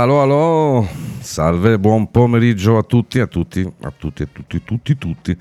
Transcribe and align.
Allo, 0.00 0.22
allo, 0.22 0.88
salve, 1.18 1.76
buon 1.76 2.12
pomeriggio 2.12 2.78
a 2.78 2.84
tutti, 2.84 3.18
a 3.18 3.26
tutti, 3.26 3.68
a 3.80 3.92
tutti, 3.98 4.22
a 4.22 4.28
tutti, 4.32 4.62
tutti, 4.62 4.96
tutti. 4.96 5.36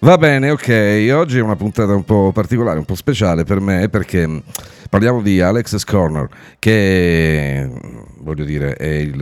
Va 0.00 0.18
bene, 0.18 0.50
ok, 0.50 1.08
oggi 1.14 1.38
è 1.38 1.40
una 1.40 1.54
puntata 1.54 1.94
un 1.94 2.02
po' 2.04 2.32
particolare, 2.32 2.80
un 2.80 2.84
po' 2.84 2.96
speciale 2.96 3.44
per 3.44 3.60
me 3.60 3.88
perché 3.88 4.42
parliamo 4.90 5.22
di 5.22 5.40
Alex 5.40 5.84
Corner, 5.84 6.28
che 6.58 7.70
voglio 8.18 8.42
dire 8.42 8.74
è 8.74 8.88
il, 8.88 9.20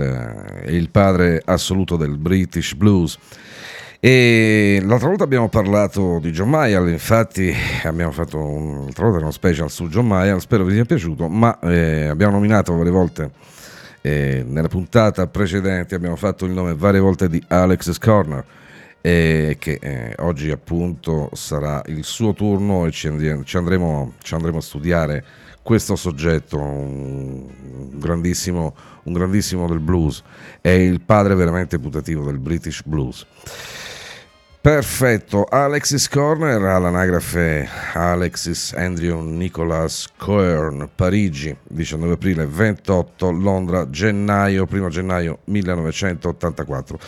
è 0.65 0.71
il 0.71 0.89
padre 0.89 1.43
assoluto 1.45 1.99
del 1.99 2.17
British 2.17 2.73
Blues. 2.73 3.19
E 4.01 4.81
l'altra 4.83 5.09
volta 5.09 5.25
abbiamo 5.25 5.51
parlato 5.51 6.21
di 6.23 6.31
John 6.31 6.49
Mayer, 6.49 6.89
infatti 6.89 7.55
abbiamo 7.85 8.13
fatto 8.13 8.39
un, 8.39 8.85
l'altra 8.85 9.05
volta 9.05 9.21
uno 9.21 9.31
special 9.31 9.71
su 9.71 9.89
John 9.89 10.07
Mayer, 10.07 10.41
spero 10.41 10.65
vi 10.65 10.73
sia 10.73 10.87
piaciuto, 10.87 11.29
ma 11.29 11.59
eh, 11.59 12.07
abbiamo 12.07 12.33
nominato 12.33 12.75
varie 12.75 12.91
volte 12.91 13.31
eh, 14.03 14.45
nella 14.47 14.69
puntata 14.69 15.27
precedente 15.27 15.95
abbiamo 15.95 16.17
fatto 16.17 16.45
il 16.45 16.53
nome 16.53 16.75
varie 16.75 17.01
volte 17.01 17.29
di 17.29 17.43
Alex 17.49 17.99
Corner, 17.99 18.45
eh, 19.01 19.57
che 19.59 19.79
eh, 19.81 20.15
oggi 20.19 20.51
appunto 20.51 21.31
sarà 21.33 21.83
il 21.87 22.05
suo 22.05 22.33
turno 22.33 22.87
e 22.87 22.91
ci, 22.91 23.09
andremo, 23.09 23.45
ci, 23.45 23.57
andremo, 23.57 24.15
ci 24.23 24.35
andremo 24.35 24.59
a 24.59 24.63
studiare 24.63 25.25
questo 25.63 25.95
soggetto, 25.97 26.59
un 26.59 27.47
grandissimo, 27.99 28.75
un 29.05 29.13
grandissimo 29.13 29.69
del 29.69 29.81
blues, 29.81 30.23
è 30.61 30.71
il 30.71 31.01
padre 31.01 31.35
veramente 31.35 31.79
putativo 31.79 32.25
del 32.25 32.39
British 32.39 32.83
blues. 32.85 33.27
Perfetto, 34.63 35.47
Alexis 35.49 36.07
Corner 36.07 36.63
all'anagrafe 36.63 37.67
Alexis 37.95 38.75
Andrew 38.75 39.19
Nicholas 39.23 40.07
Coern, 40.19 40.87
Parigi, 40.95 41.57
19 41.67 42.13
aprile 42.13 42.45
28, 42.45 43.31
Londra, 43.31 43.89
gennaio, 43.89 44.67
1 44.71 44.89
gennaio 44.91 45.39
1984. 45.45 46.99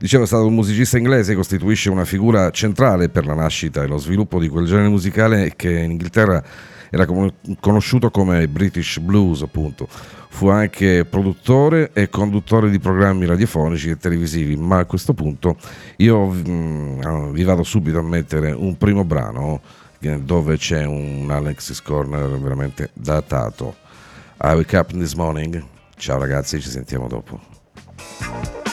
Dicevo, 0.00 0.24
è 0.24 0.26
stato 0.26 0.48
un 0.48 0.54
musicista 0.54 0.98
inglese, 0.98 1.36
costituisce 1.36 1.90
una 1.90 2.04
figura 2.04 2.50
centrale 2.50 3.08
per 3.08 3.24
la 3.24 3.34
nascita 3.34 3.84
e 3.84 3.86
lo 3.86 3.98
sviluppo 3.98 4.40
di 4.40 4.48
quel 4.48 4.66
genere 4.66 4.88
musicale 4.88 5.52
che 5.54 5.70
in 5.70 5.92
Inghilterra 5.92 6.42
era 6.96 7.06
conosciuto 7.60 8.10
come 8.10 8.48
British 8.48 8.98
Blues, 8.98 9.42
appunto 9.42 9.88
Fu 10.36 10.48
anche 10.48 11.06
produttore 11.06 11.92
e 11.94 12.10
conduttore 12.10 12.68
di 12.68 12.78
programmi 12.78 13.24
radiofonici 13.24 13.88
e 13.88 13.96
televisivi, 13.96 14.54
ma 14.54 14.80
a 14.80 14.84
questo 14.84 15.14
punto 15.14 15.56
io 15.96 16.26
mm, 16.26 17.32
vi 17.32 17.42
vado 17.42 17.62
subito 17.62 18.00
a 18.00 18.02
mettere 18.02 18.52
un 18.52 18.76
primo 18.76 19.02
brano 19.02 19.62
eh, 20.00 20.20
dove 20.20 20.58
c'è 20.58 20.84
un 20.84 21.30
Alexis 21.30 21.80
Corner 21.80 22.38
veramente 22.38 22.90
datato. 22.92 23.76
I 24.42 24.52
wake 24.52 24.76
up 24.76 24.92
this 24.92 25.14
morning. 25.14 25.64
Ciao 25.96 26.18
ragazzi, 26.18 26.60
ci 26.60 26.68
sentiamo 26.68 27.08
dopo. 27.08 28.65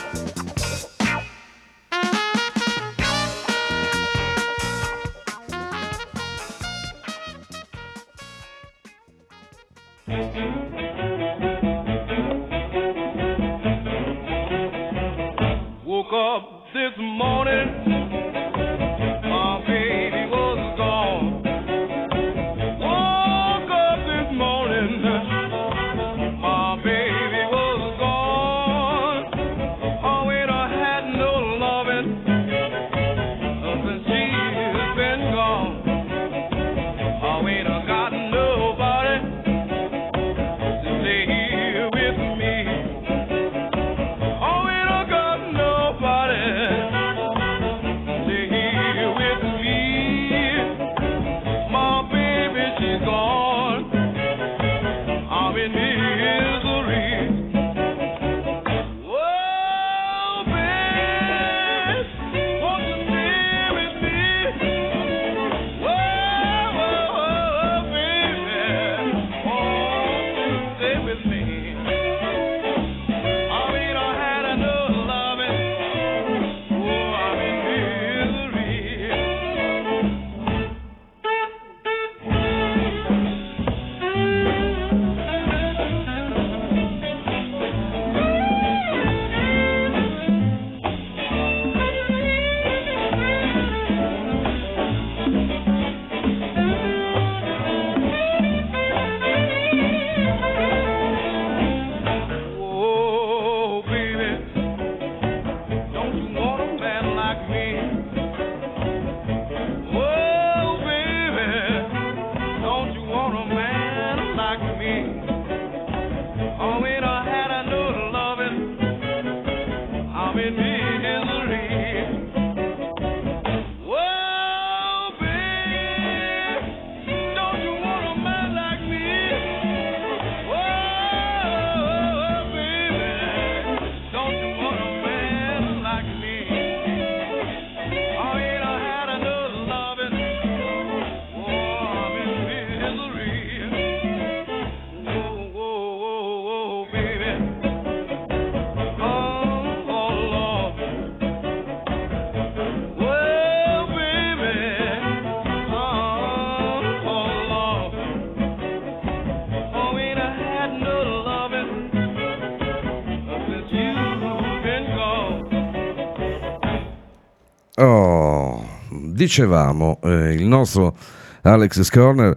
Dicevamo, 169.24 170.00
eh, 170.04 170.34
il 170.34 170.46
nostro 170.46 170.96
Alex 171.44 171.82
Scorner 171.82 172.36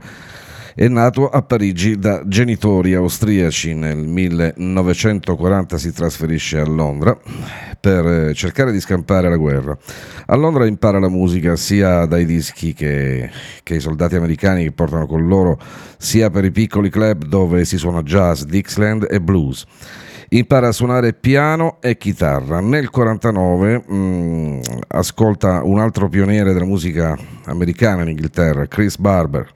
è 0.74 0.86
nato 0.88 1.28
a 1.28 1.42
Parigi 1.42 1.98
da 1.98 2.22
genitori 2.26 2.94
austriaci. 2.94 3.74
Nel 3.74 3.96
1940 3.96 5.78
si 5.78 5.92
trasferisce 5.92 6.58
a 6.60 6.64
Londra 6.64 7.18
per 7.80 8.06
eh, 8.06 8.34
cercare 8.34 8.70
di 8.70 8.80
scampare 8.80 9.28
la 9.28 9.36
guerra. 9.36 9.76
A 10.26 10.36
Londra 10.36 10.66
impara 10.66 11.00
la 11.00 11.08
musica 11.08 11.56
sia 11.56 12.04
dai 12.04 12.24
dischi 12.24 12.72
che, 12.72 13.30
che 13.62 13.74
i 13.74 13.80
soldati 13.80 14.14
americani 14.14 14.62
che 14.62 14.72
portano 14.72 15.06
con 15.06 15.26
loro, 15.26 15.58
sia 15.98 16.30
per 16.30 16.44
i 16.44 16.52
piccoli 16.52 16.90
club 16.90 17.24
dove 17.24 17.64
si 17.64 17.78
suona 17.78 18.02
jazz, 18.02 18.42
Dixieland 18.42 19.06
e 19.10 19.20
blues 19.20 19.66
impara 20.38 20.68
a 20.68 20.72
suonare 20.72 21.12
piano 21.12 21.78
e 21.80 21.96
chitarra. 21.96 22.60
Nel 22.60 22.88
1949 22.92 23.84
mm, 23.90 24.60
ascolta 24.88 25.62
un 25.62 25.78
altro 25.78 26.08
pioniere 26.08 26.52
della 26.52 26.64
musica 26.64 27.16
americana 27.44 28.02
in 28.02 28.08
Inghilterra, 28.08 28.66
Chris 28.66 28.96
Barber, 28.98 29.48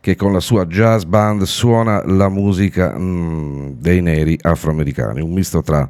che 0.00 0.16
con 0.16 0.32
la 0.32 0.40
sua 0.40 0.66
jazz 0.66 1.04
band 1.04 1.42
suona 1.42 2.02
la 2.06 2.28
musica 2.28 2.96
mh, 2.96 3.02
mm, 3.02 3.66
dei 3.78 4.00
neri 4.00 4.38
afroamericani, 4.40 5.20
un 5.20 5.32
misto 5.32 5.62
tra 5.62 5.88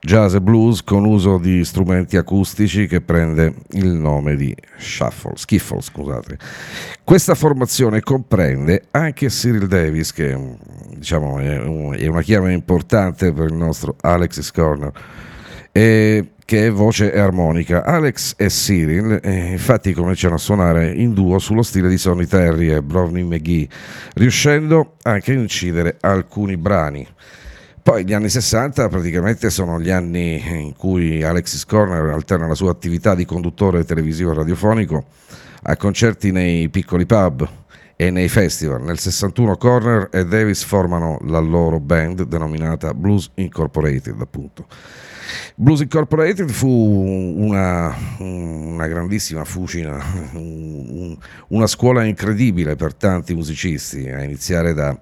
jazz 0.00 0.34
e 0.34 0.40
blues 0.40 0.82
con 0.82 1.04
uso 1.04 1.38
di 1.38 1.64
strumenti 1.64 2.16
acustici 2.16 2.86
che 2.86 3.00
prende 3.00 3.54
il 3.72 3.88
nome 3.88 4.36
di 4.36 4.54
shuffle, 4.76 5.32
skiffle, 5.36 5.80
scusate. 5.80 6.38
Questa 7.02 7.34
formazione 7.34 8.00
comprende 8.00 8.84
anche 8.90 9.28
Cyril 9.28 9.66
Davis 9.66 10.12
che 10.12 10.38
diciamo, 10.96 11.38
è 11.38 12.06
una 12.08 12.22
chiave 12.22 12.52
importante 12.52 13.32
per 13.32 13.46
il 13.46 13.54
nostro 13.54 13.96
Alexis 14.00 14.50
Corner 14.50 14.92
e 15.72 16.30
che 16.46 16.68
è 16.68 16.70
voce 16.70 17.12
e 17.12 17.18
armonica. 17.18 17.84
Alex 17.84 18.34
e 18.38 18.46
Cyril 18.46 19.20
eh, 19.20 19.50
infatti 19.50 19.92
cominciano 19.92 20.36
a 20.36 20.38
suonare 20.38 20.92
in 20.92 21.12
duo 21.12 21.40
sullo 21.40 21.62
stile 21.62 21.88
di 21.88 21.98
Sonny 21.98 22.24
Terry 22.24 22.70
e 22.70 22.82
Brownie 22.82 23.24
McGee, 23.24 23.68
riuscendo 24.14 24.94
anche 25.02 25.32
a 25.32 25.34
incidere 25.34 25.96
alcuni 26.00 26.56
brani. 26.56 27.06
Poi 27.86 28.04
gli 28.04 28.12
anni 28.12 28.28
60 28.28 28.88
praticamente 28.88 29.48
sono 29.48 29.80
gli 29.80 29.90
anni 29.90 30.42
in 30.44 30.74
cui 30.74 31.22
Alexis 31.22 31.64
Corner 31.64 32.12
alterna 32.12 32.48
la 32.48 32.56
sua 32.56 32.72
attività 32.72 33.14
di 33.14 33.24
conduttore 33.24 33.84
televisivo 33.84 34.32
e 34.32 34.34
radiofonico 34.34 35.04
a 35.62 35.76
concerti 35.76 36.32
nei 36.32 36.68
piccoli 36.68 37.06
pub 37.06 37.48
e 37.94 38.10
nei 38.10 38.28
festival. 38.28 38.82
Nel 38.82 38.98
61 38.98 39.56
Corner 39.56 40.08
e 40.10 40.24
Davis 40.24 40.64
formano 40.64 41.18
la 41.26 41.38
loro 41.38 41.78
band 41.78 42.24
denominata 42.24 42.92
Blues 42.92 43.30
Incorporated, 43.34 44.20
appunto. 44.20 44.66
Blues 45.54 45.78
Incorporated 45.78 46.50
fu 46.50 46.68
una, 46.68 47.94
una 48.18 48.86
grandissima 48.88 49.44
fucina, 49.44 50.04
una 51.50 51.66
scuola 51.68 52.02
incredibile 52.02 52.74
per 52.74 52.94
tanti 52.94 53.32
musicisti, 53.32 54.08
a 54.08 54.24
iniziare 54.24 54.74
da 54.74 54.98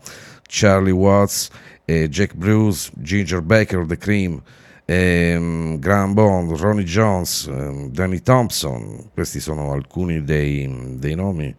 Charlie 0.47 0.93
Watts 0.93 1.49
eh, 1.85 2.09
Jack 2.09 2.35
Bruce, 2.35 2.91
Ginger 2.95 3.43
Baker, 3.43 3.87
The 3.87 3.97
Cream, 3.97 4.43
ehm, 4.85 5.79
Graham 5.79 6.15
Bond, 6.15 6.53
Ronnie 6.53 6.85
Jones, 6.85 7.47
ehm, 7.49 7.91
Danny 7.91 8.21
Thompson, 8.21 9.11
questi 9.13 9.41
sono 9.41 9.73
alcuni 9.73 10.25
dei, 10.25 10.97
dei 10.99 11.15
nomi. 11.15 11.55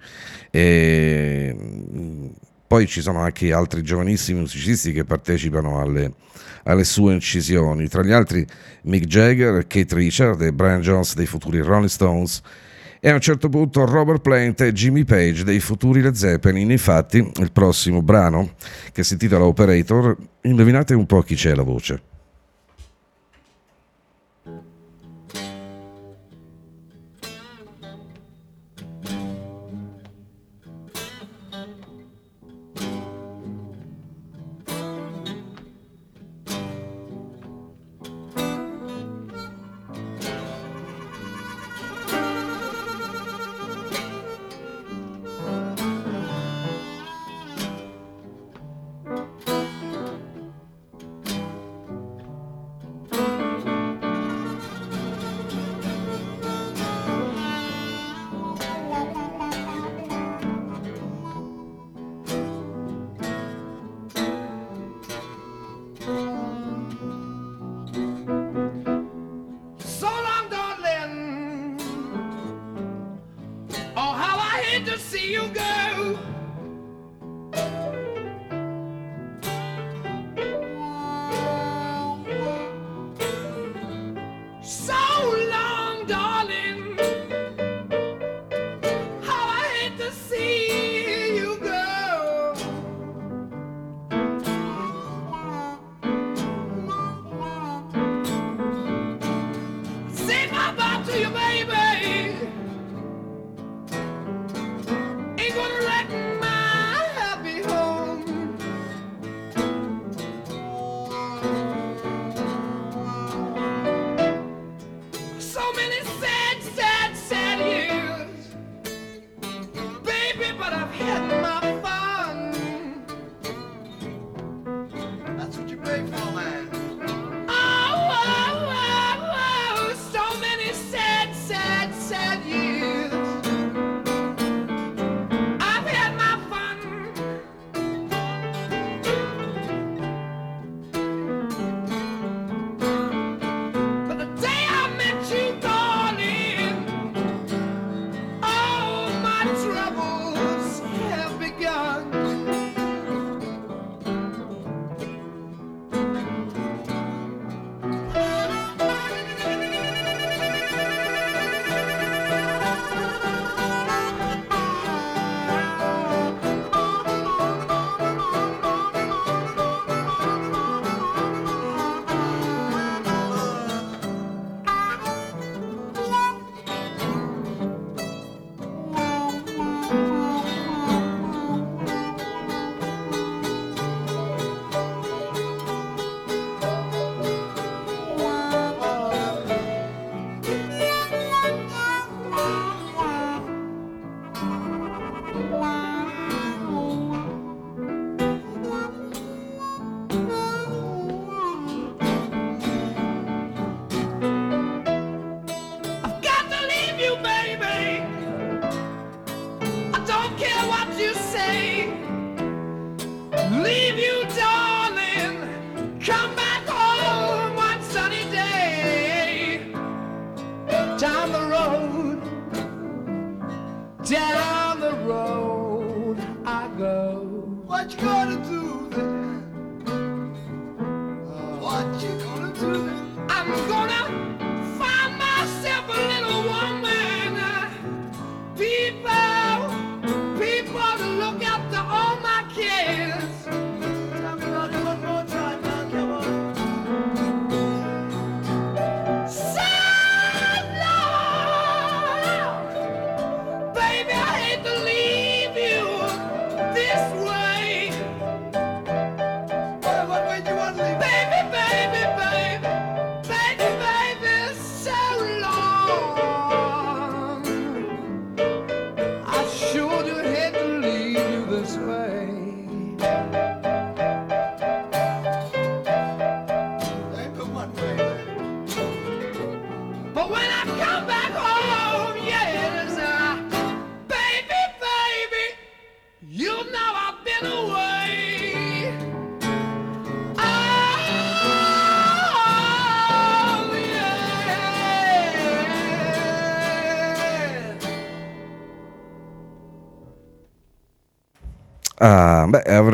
E, 0.52 1.56
poi 2.68 2.88
ci 2.88 3.02
sono 3.02 3.20
anche 3.20 3.54
altri 3.54 3.84
giovanissimi 3.84 4.40
musicisti 4.40 4.92
che 4.92 5.06
partecipano 5.06 5.80
alle, 5.80 6.14
alle, 6.64 6.84
sue 6.84 7.14
incisioni, 7.14 7.88
tra 7.88 8.04
gli 8.04 8.12
altri 8.12 8.46
Mick 8.84 9.06
Jagger, 9.06 9.68
Kate 9.68 9.96
Richard 9.96 10.42
e 10.42 10.52
Brian 10.52 10.82
Jones 10.82 11.14
dei 11.14 11.28
futuri 11.28 11.60
Rolling 11.60 11.90
Stones 11.90 12.42
e 13.06 13.10
a 13.10 13.14
un 13.14 13.20
certo 13.20 13.50
punto 13.50 13.86
Robert 13.86 14.20
Plant 14.20 14.62
e 14.62 14.74
Jimmy 14.74 15.04
Page 15.04 15.44
dei 15.44 15.60
futuri 15.60 16.02
Led 16.02 16.16
Zeppelin. 16.16 16.72
Infatti, 16.72 17.18
il 17.36 17.52
prossimo 17.52 18.02
brano, 18.02 18.56
che 18.92 19.04
si 19.04 19.14
intitola 19.14 19.46
Operator, 19.46 20.18
indovinate 20.42 20.96
un 20.96 21.06
po' 21.06 21.22
chi 21.22 21.36
c'è 21.36 21.54
la 21.54 21.62
voce. 21.62 22.15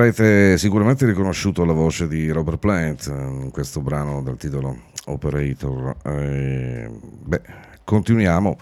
Avrete 0.01 0.57
sicuramente 0.57 1.05
riconosciuto 1.05 1.63
la 1.63 1.73
voce 1.73 2.07
di 2.07 2.31
Robert 2.31 2.57
Plant 2.57 3.05
in 3.05 3.51
questo 3.51 3.81
brano 3.81 4.23
dal 4.23 4.35
titolo 4.35 4.75
Operator. 5.05 5.95
Eh, 6.03 6.89
beh, 7.23 7.41
continuiamo. 7.83 8.57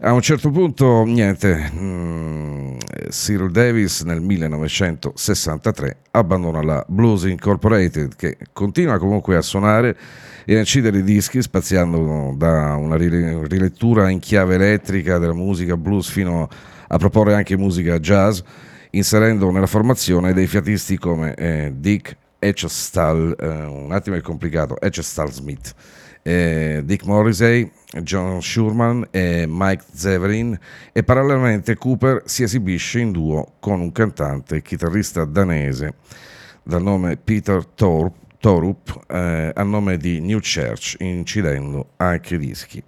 A 0.00 0.12
un 0.12 0.20
certo 0.20 0.50
punto, 0.50 1.04
niente, 1.04 1.70
mh, 1.72 1.78
mm, 1.78 2.76
Cyril 3.08 3.50
Davis 3.50 4.02
nel 4.02 4.20
1963 4.20 5.96
abbandona 6.10 6.60
la 6.60 6.84
Blues 6.86 7.22
Incorporated 7.22 8.14
che 8.14 8.36
continua 8.52 8.98
comunque 8.98 9.36
a 9.36 9.42
suonare 9.42 9.96
e 10.44 10.56
a 10.56 10.58
incidere 10.58 10.98
i 10.98 11.02
dischi 11.02 11.40
spaziando 11.40 12.34
da 12.36 12.74
una 12.74 12.96
rilettura 12.96 14.10
in 14.10 14.18
chiave 14.18 14.56
elettrica 14.56 15.16
della 15.16 15.32
musica 15.32 15.74
blues 15.78 16.10
fino 16.10 16.46
a 16.88 16.98
proporre 16.98 17.34
anche 17.34 17.56
musica 17.56 17.98
jazz 17.98 18.40
inserendo 18.90 19.50
nella 19.50 19.66
formazione 19.66 20.32
dei 20.32 20.46
fiatisti 20.46 20.98
come 20.98 21.34
eh, 21.34 21.72
Dick 21.76 22.16
Etchestall, 22.38 23.36
eh, 23.38 23.46
un 23.46 23.92
attimo 23.92 24.16
è 24.16 24.20
complicato, 24.20 24.80
Etchestall 24.80 25.30
Smith, 25.30 25.74
eh, 26.22 26.82
Dick 26.84 27.04
Morrissey, 27.04 27.70
John 28.02 28.42
Schurman 28.42 29.06
e 29.10 29.46
Mike 29.48 29.84
Zeverin 29.92 30.58
e 30.92 31.02
parallelamente 31.02 31.76
Cooper 31.76 32.22
si 32.24 32.42
esibisce 32.42 32.98
in 32.98 33.12
duo 33.12 33.54
con 33.60 33.80
un 33.80 33.92
cantante 33.92 34.56
e 34.56 34.62
chitarrista 34.62 35.24
danese 35.24 35.94
dal 36.62 36.82
nome 36.82 37.16
Peter 37.16 37.64
Thorpe, 37.64 38.24
Torup 38.40 39.04
eh, 39.08 39.52
a 39.54 39.62
nome 39.62 39.96
di 39.96 40.20
New 40.20 40.40
Church, 40.40 40.96
incidendo 40.98 41.90
anche 41.96 42.38
dischi. 42.38 42.82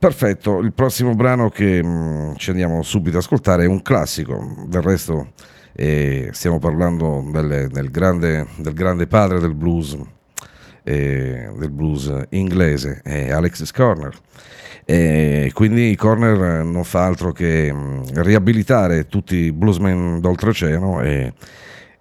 Perfetto, 0.00 0.60
il 0.60 0.72
prossimo 0.72 1.14
brano 1.14 1.50
che 1.50 1.84
mm, 1.84 2.36
ci 2.36 2.48
andiamo 2.48 2.82
subito 2.82 3.18
ad 3.18 3.22
ascoltare 3.22 3.64
è 3.64 3.66
un 3.66 3.82
classico, 3.82 4.64
del 4.66 4.80
resto 4.80 5.32
eh, 5.74 6.30
stiamo 6.32 6.58
parlando 6.58 7.22
delle, 7.30 7.68
del, 7.68 7.90
grande, 7.90 8.46
del, 8.56 8.72
grande, 8.72 9.06
padre 9.06 9.40
del 9.40 9.54
blues, 9.54 9.98
eh, 10.84 11.52
del 11.54 11.70
blues 11.70 12.10
inglese, 12.30 13.02
è 13.04 13.30
Alexis 13.30 13.72
Corner. 13.72 14.16
E 14.86 15.50
quindi 15.52 15.94
Corner 15.96 16.64
non 16.64 16.84
fa 16.84 17.04
altro 17.04 17.32
che 17.32 17.70
mh, 17.70 17.76
mm, 17.76 18.02
riabilitare 18.22 19.06
tutti 19.06 19.36
i 19.36 19.52
bluesmen 19.52 20.18
d'oltreoceano 20.18 21.02
e, 21.02 21.34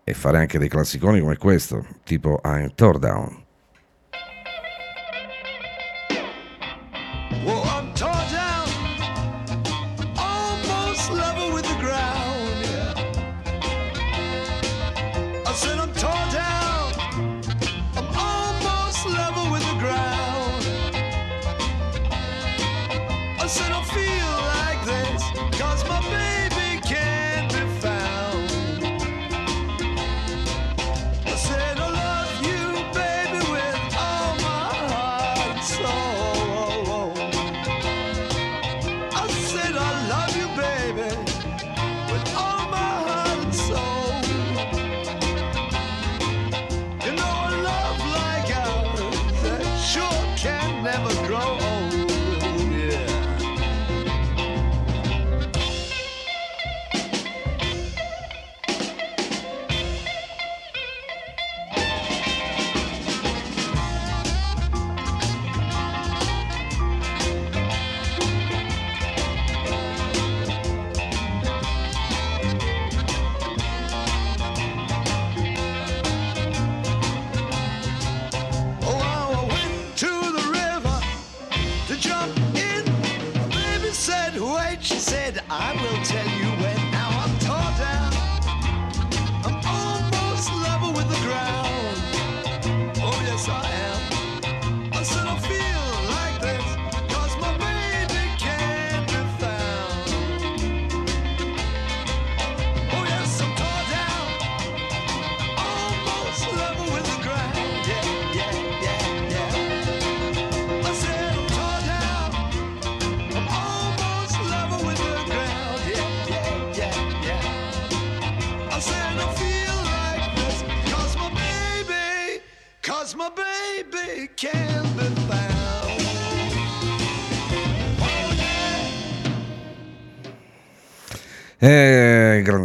e 0.06 0.14
fare 0.14 0.38
anche 0.38 0.58
dei 0.58 0.70
classiconi 0.70 1.20
come 1.20 1.36
questo, 1.36 1.86
tipo 2.06 2.40
I'm 2.46 2.72
Tore 2.76 3.00
Down. 3.00 3.48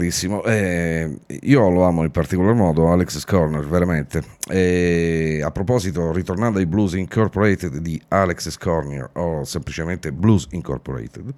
Grandissimo. 0.04 0.42
Eh, 0.44 1.18
io 1.42 1.68
lo 1.70 1.84
amo 1.84 2.02
in 2.02 2.10
particolar 2.10 2.54
modo, 2.54 2.90
Alex 2.90 3.18
Scorner, 3.18 3.66
veramente. 3.66 4.22
E 4.48 5.40
a 5.42 5.50
proposito, 5.50 6.12
ritornando 6.12 6.58
ai 6.58 6.66
Blues 6.66 6.92
Incorporated 6.94 7.78
di 7.78 8.00
Alex 8.08 8.50
Scorner, 8.50 9.10
o 9.14 9.44
semplicemente 9.44 10.12
Blues 10.12 10.46
Incorporated, 10.50 11.32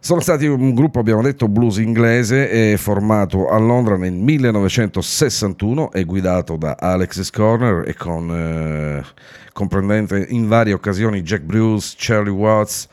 sono 0.00 0.20
stati 0.20 0.46
un 0.46 0.74
gruppo, 0.74 0.98
abbiamo 0.98 1.22
detto, 1.22 1.48
blues 1.48 1.76
inglese, 1.76 2.76
formato 2.78 3.48
a 3.48 3.58
Londra 3.58 3.96
nel 3.96 4.14
1961 4.14 5.92
e 5.92 6.04
guidato 6.04 6.56
da 6.56 6.76
Alex 6.78 7.22
Scorner 7.22 7.86
e 7.86 7.94
con, 7.94 8.30
eh, 8.30 9.04
comprendente 9.52 10.26
in 10.30 10.48
varie 10.48 10.72
occasioni 10.72 11.20
Jack 11.22 11.42
Bruce, 11.42 11.96
Charlie 11.98 12.32
Watts, 12.32 12.88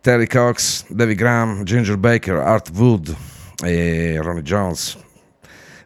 Terry 0.00 0.26
Cox, 0.26 0.84
David 0.88 1.16
Graham, 1.16 1.62
Ginger 1.62 1.96
Baker, 1.96 2.38
Art 2.38 2.70
Wood 2.74 3.14
e 3.62 4.18
Ronnie 4.20 4.42
Jones, 4.42 4.98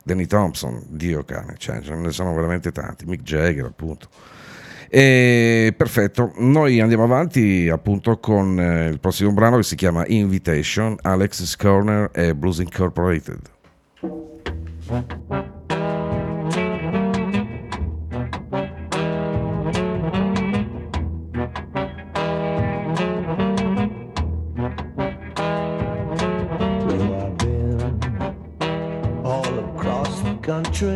Danny 0.03 0.27
Thompson, 0.27 0.83
Dio 0.89 1.25
cane, 1.25 1.55
cioè 1.59 1.81
ce 1.81 1.95
ne 1.95 2.11
sono 2.11 2.35
veramente 2.35 2.73
tanti, 2.73 3.07
Mick 3.07 3.23
Jagger 3.23 3.65
appunto. 3.65 4.09
E, 4.89 5.75
perfetto, 5.77 6.33
noi 6.37 6.81
andiamo 6.81 7.05
avanti 7.05 7.69
appunto 7.69 8.19
con 8.19 8.59
eh, 8.61 8.89
il 8.89 9.01
prossimo 9.01 9.33
brano 9.33 9.57
che 9.57 9.65
si 9.65 9.75
chiama 9.75 10.05
Invitation, 10.07 10.97
Alex 11.03 11.57
Corner 11.57 12.11
e 12.13 12.35
Blues 12.35 12.59
Incorporated. 12.59 13.41
追 30.79 30.87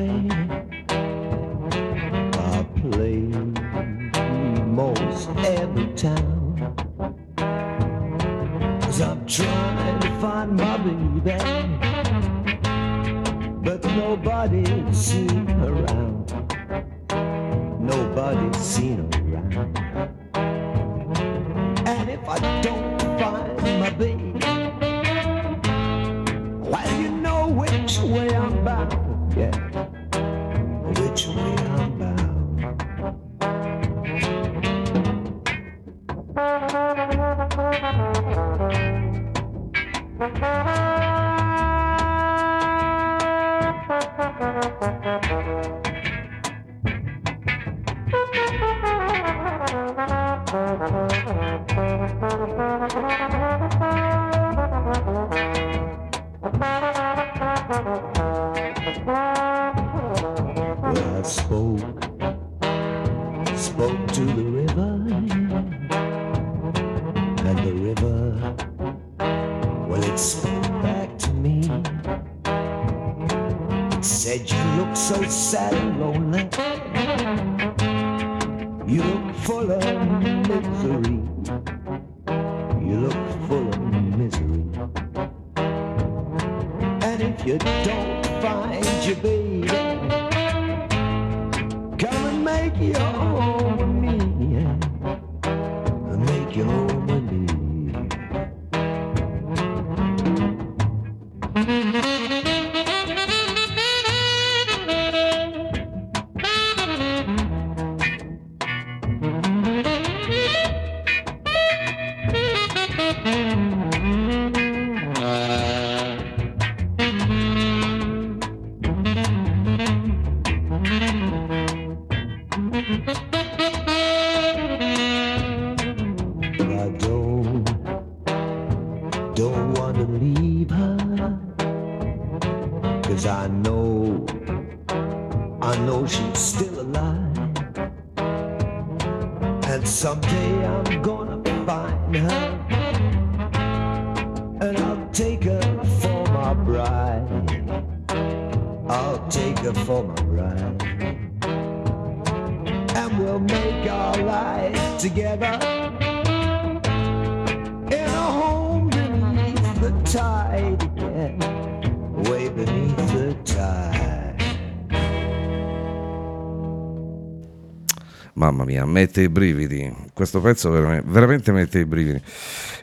mette 168.90 169.22
i 169.22 169.29
brividi. 169.29 169.92
Questo 170.12 170.40
pezzo 170.40 170.70
veramente, 170.70 171.05
veramente 171.09 171.53
mette 171.53 171.79
i 171.79 171.85
brividi. 171.85 172.20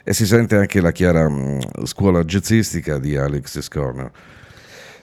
E 0.02 0.12
si 0.12 0.26
sente 0.26 0.56
anche 0.56 0.80
la 0.80 0.90
chiara 0.90 1.28
mh, 1.28 1.34
mm, 1.34 1.84
scuola 1.84 2.24
jazzistica 2.24 2.98
di 2.98 3.16
Alex 3.16 3.60
Scorner. 3.60 4.10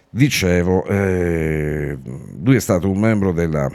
Dicevo, 0.09 0.85
eh, 0.85 1.97
lui 2.41 2.55
è 2.55 2.59
stato 2.59 2.89
un 2.89 2.97
membro 2.97 3.33
della 3.33 3.69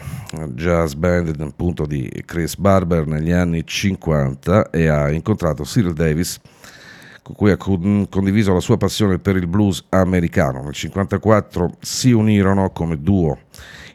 jazz 0.54 0.94
band 0.94 1.38
appunto 1.38 1.84
di 1.84 2.10
Chris 2.24 2.56
Barber 2.56 3.06
negli 3.06 3.30
anni 3.30 3.66
50 3.66 4.70
e 4.70 4.86
ha 4.86 5.10
incontrato 5.10 5.64
Cyril 5.64 5.92
Davis 5.92 6.40
con 7.30 7.34
cui 7.34 7.50
ha 7.50 7.56
condiviso 7.56 8.52
la 8.52 8.60
sua 8.60 8.76
passione 8.76 9.18
per 9.18 9.36
il 9.36 9.46
blues 9.46 9.84
americano. 9.90 10.62
Nel 10.62 10.74
1954 10.74 11.76
si 11.80 12.12
unirono 12.12 12.70
come 12.70 13.00
duo 13.00 13.38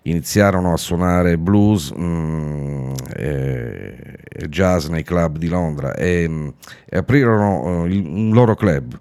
iniziarono 0.03 0.71
a 0.71 0.77
suonare 0.77 1.35
blues 1.37 1.91
mm, 1.97 2.93
e, 3.15 4.19
e, 4.23 4.49
jazz 4.49 4.85
nei 4.85 5.01
club 5.01 5.37
di 5.37 5.47
Londra 5.47 5.95
e, 5.95 6.29
mm, 6.29 6.47
e 6.85 6.97
aprirono 6.97 7.81
uh, 7.81 7.85
il, 7.85 8.05
un 8.05 8.31
loro 8.31 8.53
club 8.53 8.95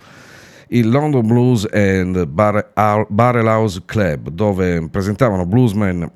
il 0.69 0.89
London 0.89 1.27
Blues 1.27 1.69
and 1.71 2.27
Barrel 2.27 3.47
House 3.47 3.83
Club, 3.85 4.31
dove 4.31 4.89
presentavano 4.89 5.45
bluesmen 5.45 6.11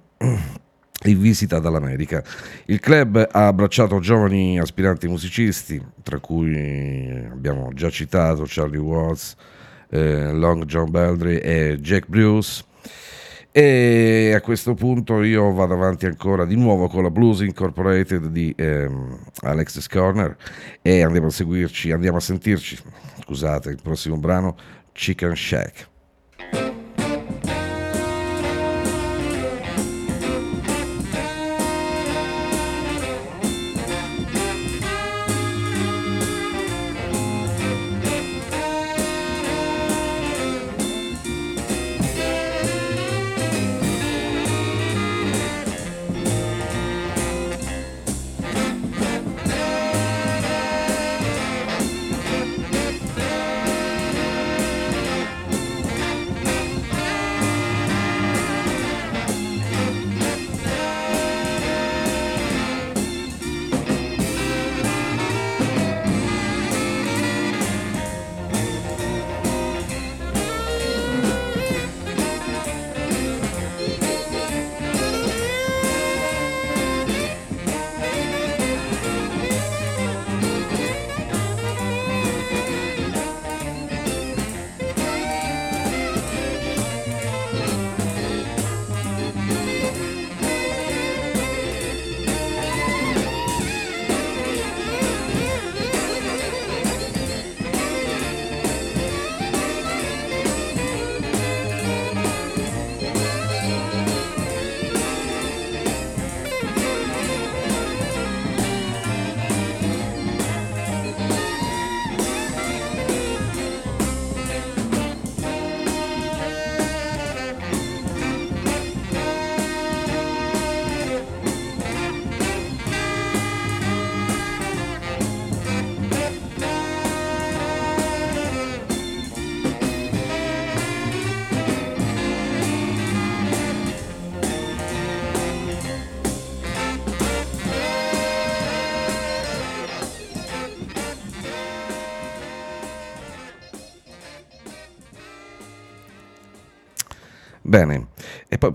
in 1.04 1.20
visita 1.20 1.58
dall'America. 1.58 2.22
Il 2.66 2.80
club 2.80 3.28
ha 3.30 3.46
abbracciato 3.46 4.00
giovani 4.00 4.58
aspiranti 4.58 5.06
musicisti, 5.06 5.80
tra 6.02 6.18
cui 6.18 7.26
abbiamo 7.30 7.72
già 7.72 7.90
citato 7.90 8.44
Charlie 8.46 8.80
Watts, 8.80 9.36
eh, 9.90 10.32
Long 10.32 10.64
John 10.64 10.90
Baldry 10.90 11.36
e 11.36 11.78
Jack 11.80 12.08
Bruce. 12.08 12.64
E 13.50 14.32
a 14.34 14.40
questo 14.40 14.74
punto 14.74 15.22
io 15.22 15.52
vado 15.52 15.74
avanti 15.74 16.06
ancora 16.06 16.44
di 16.44 16.54
nuovo 16.54 16.86
con 16.86 17.02
la 17.02 17.10
Blues 17.10 17.40
Incorporated 17.40 18.26
di 18.26 18.54
ehm, 18.56 19.18
Alex 19.40 19.88
Corner 19.88 20.36
e 20.82 21.02
andiamo 21.02 21.28
a 21.28 21.30
seguirci, 21.30 21.90
andiamo 21.90 22.18
a 22.18 22.20
sentirci, 22.20 22.78
scusate, 23.24 23.70
il 23.70 23.80
prossimo 23.82 24.16
brano 24.18 24.54
Chicken 24.92 25.34
Shack. 25.34 26.67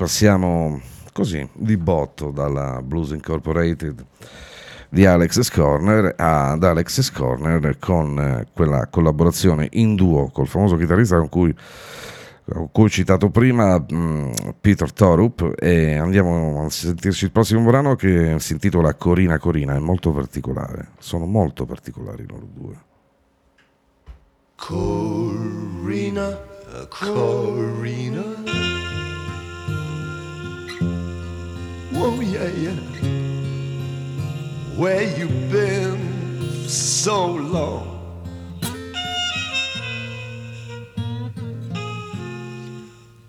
Passiamo 0.03 0.81
così 1.13 1.47
di 1.53 1.77
botto 1.77 2.29
dalla 2.29 2.81
Blues 2.81 3.11
Incorporated 3.11 4.05
di 4.89 5.05
Alex 5.05 5.43
Scorner 5.43 6.15
ad 6.17 6.61
Alex 6.61 6.99
Scorner 6.99 7.77
con 7.79 8.19
eh, 8.19 8.47
quella 8.53 8.87
collaborazione 8.87 9.69
in 9.71 9.95
duo 9.95 10.27
col 10.27 10.47
famoso 10.47 10.75
chitarrista 10.75 11.17
con 11.19 11.29
cui, 11.29 11.55
ho 12.45 12.89
citato 12.89 13.29
prima 13.29 13.79
mm, 13.79 14.31
Peter 14.59 14.91
Torup 14.91 15.53
e 15.57 15.95
andiamo 15.95 16.65
a 16.65 16.69
sentirci 16.69 17.23
il 17.23 17.31
prossimo 17.31 17.63
brano 17.63 17.95
che 17.95 18.35
si 18.39 18.51
intitola 18.51 18.95
Corina 18.95 19.37
Corina, 19.37 19.73
è 19.73 19.79
molto 19.79 20.11
particolare, 20.11 20.89
sono 20.99 21.25
molto 21.25 21.65
particolari 21.65 22.25
loro 22.27 22.47
due. 22.53 22.75
Corina, 24.55 26.37
Corina 26.89 29.02
Oh, 32.05 32.19
yeah, 32.19 32.47
yeah. 32.47 32.75
Where 34.75 35.03
you 35.17 35.29
been 35.49 36.67
so 36.67 37.27
long? 37.27 37.87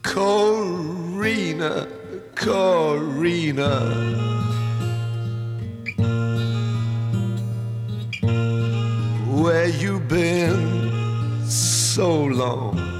Corina, 0.02 1.86
Corina. 2.34 3.70
Where 9.40 9.68
you 9.68 10.00
been 10.00 11.46
so 11.46 12.24
long? 12.24 12.93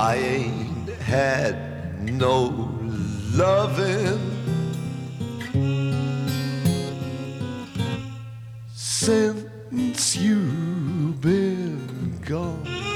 I 0.00 0.14
ain't 0.14 0.88
had 1.00 2.08
no 2.08 2.70
loving 3.32 4.20
since 8.76 10.16
you've 10.16 11.20
been 11.20 12.20
gone. 12.24 12.87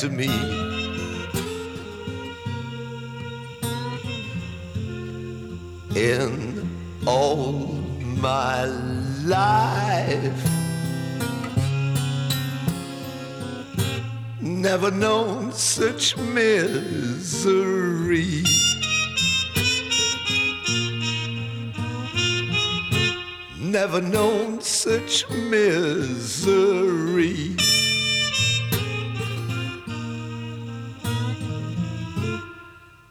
To 0.00 0.08
me. 0.10 0.28
In 5.94 6.68
all 7.06 7.52
my 8.20 8.64
life, 9.24 10.44
never 14.40 14.90
known 14.90 15.52
such 15.52 16.16
misery. 16.16 17.22
Never 23.72 24.02
known 24.02 24.60
such 24.60 25.24
misery. 25.30 26.36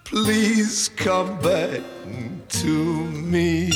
Please 0.04 0.90
come 0.90 1.40
back 1.40 1.82
to 2.62 3.06
me. 3.10 3.72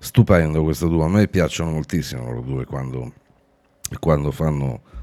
Stupendo 0.00 0.64
questo 0.64 0.88
duo, 0.88 1.04
a 1.04 1.08
me 1.08 1.28
piacciono 1.28 1.70
moltissimo 1.70 2.24
loro 2.24 2.40
due 2.40 2.64
quando, 2.64 3.12
quando 4.00 4.32
fanno 4.32 4.96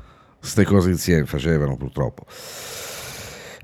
queste 0.45 0.63
cose 0.63 0.91
insieme, 0.91 1.25
facevano 1.25 1.75
purtroppo. 1.75 2.23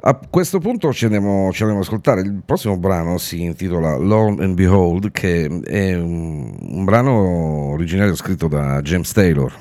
A 0.04 0.20
questo 0.28 0.58
punto 0.58 0.92
ci 0.92 1.06
andiamo, 1.06 1.52
ci 1.52 1.62
andiamo, 1.62 1.84
ad 1.84 1.88
ascoltare. 1.88 2.22
Il 2.22 2.42
prossimo 2.44 2.76
brano 2.78 3.20
si 3.20 3.44
intitola 3.44 3.98
Lone 3.98 4.44
and 4.44 4.56
Behold, 4.56 5.12
che 5.12 5.46
è 5.64 5.94
un, 5.94 6.58
un 6.60 6.84
brano 6.84 7.72
originario 7.74 8.16
scritto 8.16 8.48
da 8.48 8.82
James 8.82 9.12
Taylor. 9.12 9.54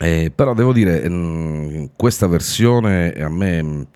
Eh, 0.00 0.32
però 0.34 0.54
devo 0.54 0.72
dire, 0.72 1.08
mh, 1.08 1.90
questa 1.94 2.26
versione 2.26 3.12
a 3.12 3.28
me 3.28 3.86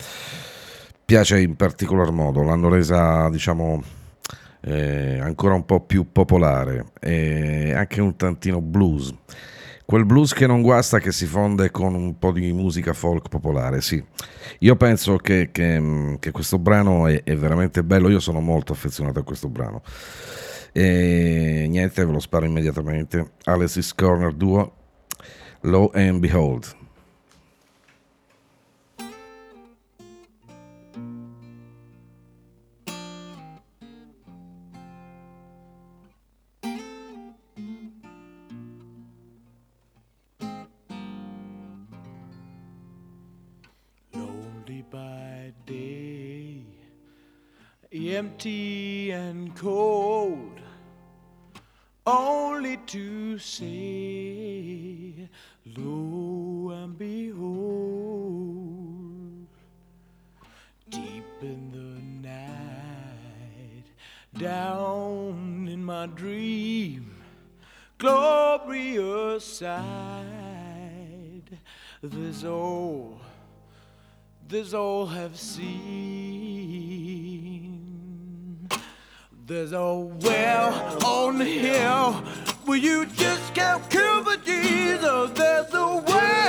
piace 1.03 1.41
in 1.41 1.57
particolar 1.57 2.11
modo. 2.11 2.41
L'hanno 2.41 2.69
resa, 2.69 3.27
diciamo, 3.29 3.83
eh, 4.61 5.19
ancora 5.19 5.55
un 5.55 5.65
po' 5.65 5.81
più 5.81 6.09
popolare 6.13 6.85
e 7.01 7.73
anche 7.73 7.99
un 7.99 8.15
tantino 8.15 8.61
blues. 8.61 9.13
Quel 9.85 10.05
blues 10.05 10.33
che 10.33 10.47
non 10.47 10.61
guasta, 10.61 10.99
che 10.99 11.11
si 11.11 11.25
fonde 11.25 11.69
con 11.69 11.93
un 11.93 12.17
po' 12.17 12.31
di 12.31 12.51
musica 12.53 12.93
folk 12.93 13.27
popolare, 13.27 13.81
sì. 13.81 14.03
Io 14.59 14.75
penso 14.75 15.17
che, 15.17 15.49
che, 15.51 16.17
che 16.19 16.31
questo 16.31 16.57
brano 16.57 17.07
è, 17.07 17.23
è, 17.23 17.35
veramente 17.35 17.83
bello, 17.83 18.09
io 18.09 18.19
sono 18.19 18.39
molto 18.39 18.71
affezionato 18.71 19.19
a 19.19 19.23
questo 19.23 19.49
brano. 19.49 19.81
E 20.71 21.65
niente, 21.69 22.05
ve 22.05 22.11
lo 22.11 22.19
sparo 22.19 22.45
immediatamente. 22.45 23.33
Alice's 23.43 23.93
Corner 23.93 24.33
Duo, 24.33 24.73
Low 25.61 25.91
and 25.93 26.19
Behold. 26.19 26.81
Empty 48.15 49.11
and 49.11 49.55
cold, 49.55 50.61
only 52.05 52.77
to 52.85 53.39
say, 53.39 55.29
Lo 55.77 56.69
and 56.71 56.97
behold, 56.97 57.47
deep 60.89 61.25
in 61.41 61.71
the 61.71 62.27
night, 62.27 63.85
down 64.37 65.67
in 65.71 65.83
my 65.83 66.05
dream, 66.07 67.15
glorious 67.97 69.45
side, 69.45 70.23
this 72.03 72.43
all, 72.43 73.19
this 74.47 74.73
all 74.73 75.07
have 75.07 75.39
seen. 75.39 77.32
There's 79.45 79.73
a 79.73 79.93
well 79.95 81.03
on 81.05 81.37
the 81.37 81.43
hill 81.43 82.13
where 82.63 82.77
you 82.77 83.05
just 83.07 83.53
can't 83.53 83.83
kill 83.89 84.23
the 84.23 84.37
Jesus. 84.37 85.31
There's 85.31 85.73
a 85.73 86.03
well 86.07 86.42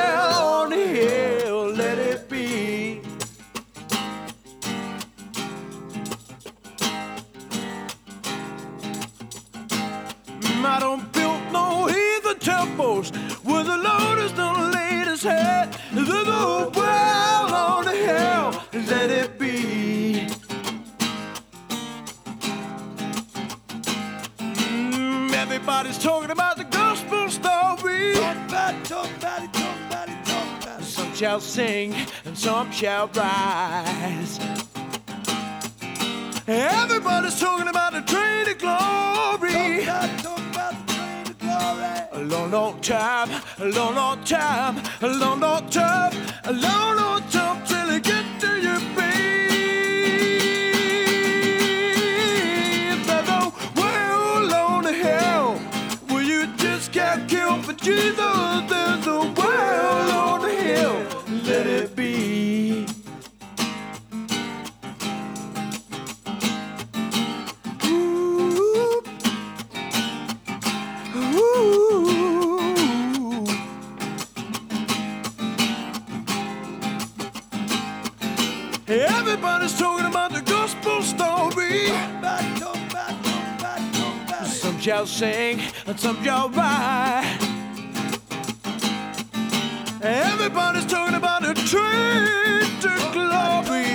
shall 31.24 31.40
sing 31.40 31.94
and 32.26 32.36
some 32.36 32.70
shall 32.70 33.08
rise. 33.14 34.38
Everybody's 36.46 37.40
talking 37.40 37.66
about 37.66 37.94
the 37.94 38.02
train 38.02 38.46
of 38.46 38.58
glory. 38.58 39.86
Talk 39.86 40.10
about 40.10 40.22
talk 40.22 40.38
about 40.52 40.86
the 40.86 40.92
train 40.92 41.26
of 41.26 41.38
glory. 41.38 42.00
A 42.12 42.24
long, 42.26 42.50
long 42.50 42.78
time, 42.82 43.30
a 43.58 43.64
long, 43.64 43.94
long 43.94 44.22
time, 44.24 44.82
a 45.00 45.08
long, 45.08 45.40
long 45.40 45.66
time, 45.70 46.12
a 46.44 46.52
long, 46.52 46.96
long 46.96 47.22
time 47.30 47.64
till 47.64 47.88
it 47.88 48.02
get 48.02 48.26
to 48.40 48.60
your 48.60 48.80
feet. 48.94 49.14
can't 56.92 57.28
kill 57.28 57.60
for 57.62 57.72
Jesus. 57.72 58.16
There's 58.70 59.06
a 59.06 59.32
well 59.36 59.53
Sing 84.84 85.60
and 85.86 85.98
some 85.98 86.22
shall 86.22 86.50
ride. 86.50 87.38
Everybody's 90.02 90.84
talking 90.84 91.14
about 91.14 91.40
the 91.40 91.54
train 91.54 92.68
to 92.82 92.90
glory. 93.14 93.86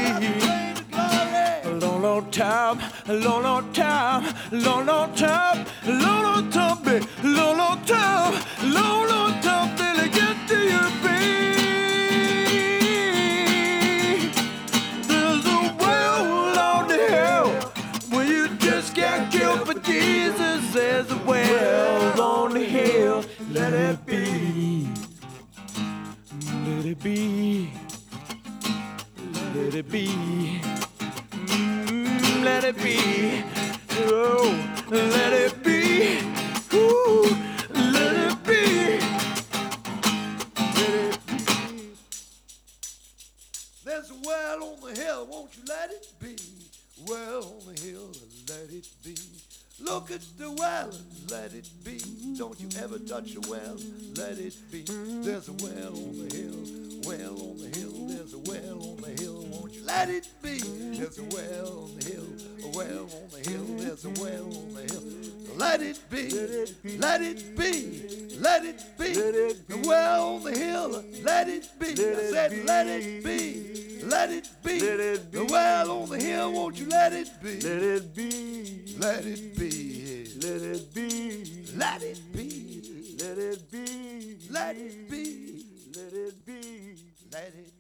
A 1.64 1.80
long, 1.80 2.02
long 2.02 2.32
time, 2.32 2.80
long, 3.08 3.44
long 3.44 3.72
time, 3.72 4.36
long, 4.52 4.88
long 4.88 5.14
time, 5.14 5.64
long, 5.86 6.24
long 6.24 6.50
time, 6.50 7.08
long, 7.24 7.58
long 7.58 7.86
time, 7.86 8.44
long, 8.64 9.08
long 9.08 9.42
time 9.42 9.79
well 21.30 22.22
on 22.22 22.54
the 22.54 22.66
hill. 22.66 23.24
Let 23.52 23.74
it 23.74 24.06
be. 24.06 24.90
Let 26.66 26.86
it 26.86 27.00
be. 27.04 27.72
Let 29.54 29.76
it 29.76 29.92
be. 29.92 30.08
Mm, 31.48 32.44
let 32.44 32.64
it 32.64 32.78
be. 32.78 33.44
Oh, 33.92 34.50
let 34.90 35.34
it 35.34 35.64
be. 35.64 36.20
Ooh, 36.74 37.38
let 37.74 38.16
it 38.28 38.44
be. 38.50 39.00
Let 40.78 40.94
it 41.14 41.20
be. 41.28 41.92
There's 43.86 44.10
a 44.10 44.16
well 44.26 44.64
on 44.64 44.80
the 44.82 45.00
hill, 45.00 45.28
won't 45.30 45.56
you 45.56 45.64
let 45.68 45.92
it 45.92 46.08
be? 46.20 46.36
Well 47.08 47.44
on 47.44 47.74
the 47.74 47.80
hill, 47.82 48.12
let 48.48 48.70
it 48.72 48.88
be. 49.04 49.16
Look 49.82 50.12
at 50.12 50.22
the 50.38 50.52
well 50.52 50.92
let 51.32 51.54
it 51.54 51.70
be. 51.84 52.00
Don't 52.38 52.60
you 52.60 52.70
ever 52.82 52.98
touch 53.00 53.36
a 53.36 53.42
well, 53.50 53.78
let 54.16 54.38
it 54.40 54.56
be. 54.72 54.84
There's 55.22 55.48
a 55.48 55.54
well 55.54 55.94
on 55.94 56.28
the 56.28 56.36
hill, 56.36 57.02
well 57.06 57.42
on 57.42 57.58
the 57.58 57.78
hill. 57.78 58.08
There's 58.08 58.34
a 58.34 58.40
well 58.40 58.82
on 58.90 58.98
the 59.02 59.22
hill, 59.22 59.46
won't 59.52 59.74
you 59.74 59.84
let 59.86 60.10
it 60.10 60.28
be? 60.42 60.60
There's 60.60 61.20
a 61.20 61.24
well 61.24 61.84
on 61.84 62.00
the 62.00 62.06
hill, 62.06 62.28
a 62.64 62.78
well 62.78 63.04
on 63.04 63.30
the 63.32 63.50
hill. 63.50 63.66
There's 63.78 64.06
a 64.06 64.10
well 64.22 64.46
on 64.46 64.74
the 64.74 64.82
hill. 64.82 65.04
Let 65.56 65.82
it 65.82 66.00
be, 66.10 66.30
let 66.98 67.22
it 67.22 67.58
be, 67.58 68.38
let 68.40 68.66
it 68.66 68.84
be. 68.98 69.14
The 69.14 69.84
well 69.86 70.36
on 70.36 70.44
the 70.44 70.58
hill, 70.58 71.04
let 71.24 71.50
it 71.50 71.70
be. 71.80 71.88
I 71.88 72.32
said, 72.32 72.66
let 72.66 72.88
it 72.88 73.24
be, 73.24 73.89
let 74.04 74.32
it 74.32 74.50
be. 74.64 74.80
The 74.80 75.48
well 75.50 76.02
on 76.02 76.10
the 76.10 76.20
hill, 76.20 76.52
won't 76.52 76.80
you 76.80 76.88
let 76.90 77.14
it 77.14 77.30
be? 77.42 77.60
Let 77.60 77.82
it 77.82 78.16
be. 78.16 78.96
Let 78.98 79.26
it 79.26 79.58
be. 79.58 80.28
Let 80.42 80.62
it 80.62 80.94
be. 80.94 81.66
Let 81.76 82.02
it 82.02 82.34
be. 82.34 83.18
Let 83.20 83.38
it 83.38 83.72
be. 83.72 84.38
Let 84.50 84.78
it 84.78 85.10
be. 85.10 85.66
Let 85.96 86.14
it 86.14 86.46
be. 86.46 86.96
Let 87.32 87.44
it 87.44 87.66
be. 87.66 87.79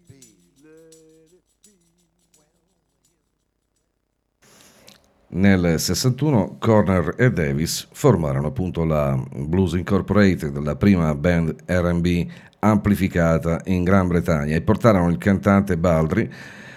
Nel 5.32 5.80
61 5.80 6.56
Corner 6.58 7.14
e 7.16 7.32
Davis 7.32 7.88
formarono 7.92 8.48
appunto 8.48 8.84
la 8.84 9.16
Blues 9.32 9.74
Incorporated, 9.74 10.58
la 10.58 10.76
prima 10.76 11.14
band 11.14 11.56
RB 11.68 12.26
amplificata 12.58 13.62
in 13.66 13.84
Gran 13.84 14.08
Bretagna 14.08 14.56
e 14.56 14.62
portarono 14.62 15.08
il 15.10 15.20
cantante 15.20 15.78
Baldry, 15.78 16.28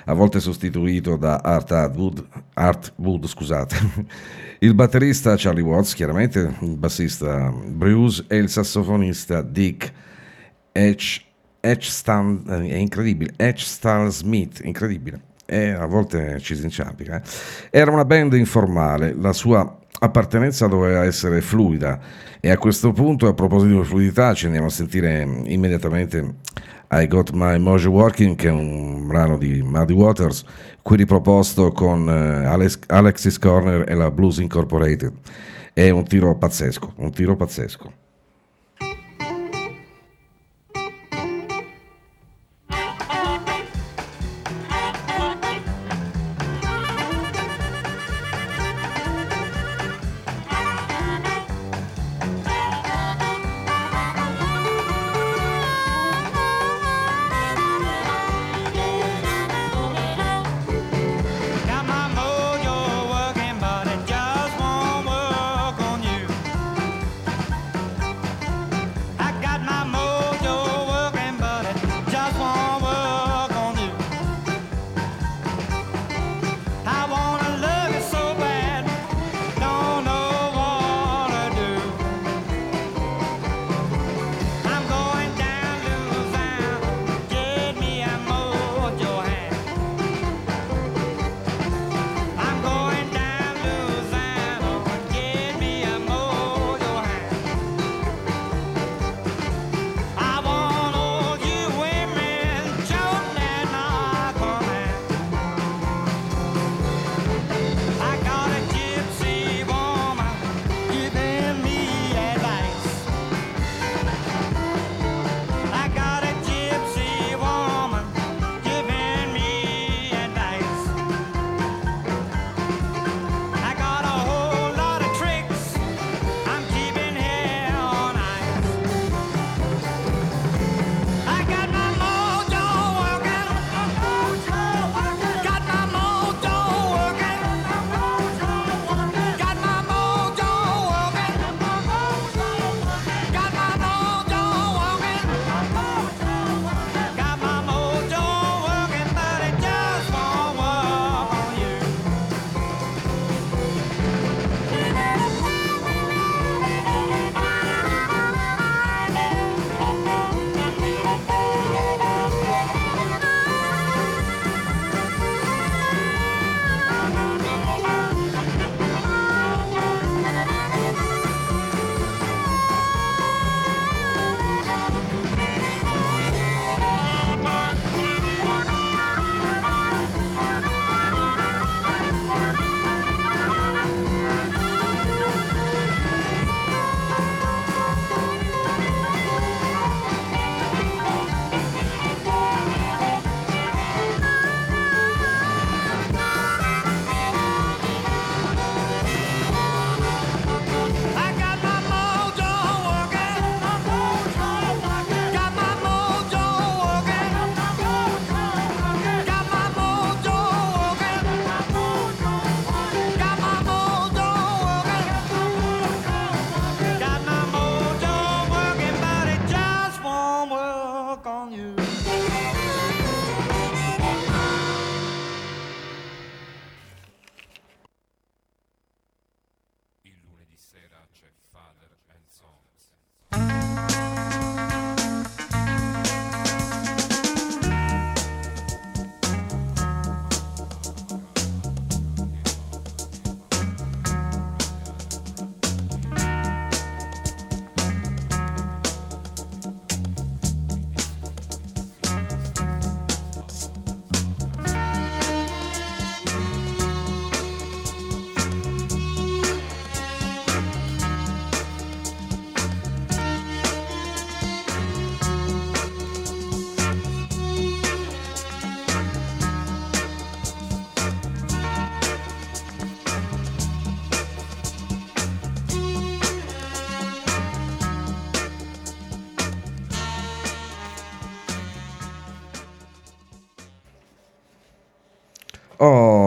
a 0.04 0.12
volte 0.12 0.38
sostituito 0.38 1.16
da 1.16 1.36
Art 1.36 1.72
Atwood, 1.72 2.26
Art 2.52 2.92
Wood, 2.96 3.26
scusate, 3.26 3.76
il 4.60 4.74
batterista 4.74 5.34
Charlie 5.38 5.62
Watts, 5.62 5.94
chiaramente 5.94 6.54
il 6.60 6.76
bassista 6.76 7.50
Bruce 7.50 8.26
e 8.28 8.36
il 8.36 8.50
sassofonista 8.50 9.40
Dick 9.40 9.90
H. 10.72 11.22
Stan, 11.78 12.42
è 12.46 12.74
incredibile, 12.74 13.32
H. 13.38 13.60
Stan 13.60 14.10
Smith, 14.10 14.60
incredibile 14.62 15.30
e 15.52 15.70
a 15.72 15.84
volte 15.84 16.40
ci 16.40 16.56
si 16.56 16.64
inciampica. 16.64 17.16
eh. 17.16 17.22
Era 17.70 17.90
una 17.90 18.06
band 18.06 18.32
informale, 18.32 19.14
la 19.18 19.34
sua 19.34 19.78
appartenenza 19.98 20.66
doveva 20.66 21.04
essere 21.04 21.40
fluida 21.42 22.00
e 22.40 22.50
a 22.50 22.58
questo 22.58 22.92
punto, 22.92 23.28
a 23.28 23.34
proposito 23.34 23.78
di 23.78 23.84
fluidità, 23.84 24.32
ci 24.34 24.46
andiamo 24.46 24.66
a 24.66 24.70
sentire 24.70 25.24
mm, 25.24 25.44
immediatamente 25.46 26.34
I 26.90 27.06
Got 27.06 27.30
My 27.32 27.58
Mojo 27.58 27.90
Working, 27.90 28.34
che 28.34 28.48
è 28.48 28.50
un 28.50 29.06
brano 29.06 29.36
di 29.38 29.62
Muddy 29.62 29.92
Waters, 29.94 30.44
qui 30.82 30.96
riproposto 30.96 31.70
con 31.70 32.08
eh, 32.08 32.46
Alex- 32.46 32.80
Alexis 32.86 33.38
Corner 33.38 33.88
e 33.88 33.94
la 33.94 34.10
Blues 34.10 34.38
Incorporated. 34.38 35.12
È 35.72 35.88
un 35.90 36.04
tiro 36.04 36.36
pazzesco, 36.36 36.94
un 36.96 37.12
tiro 37.12 37.36
pazzesco. 37.36 38.01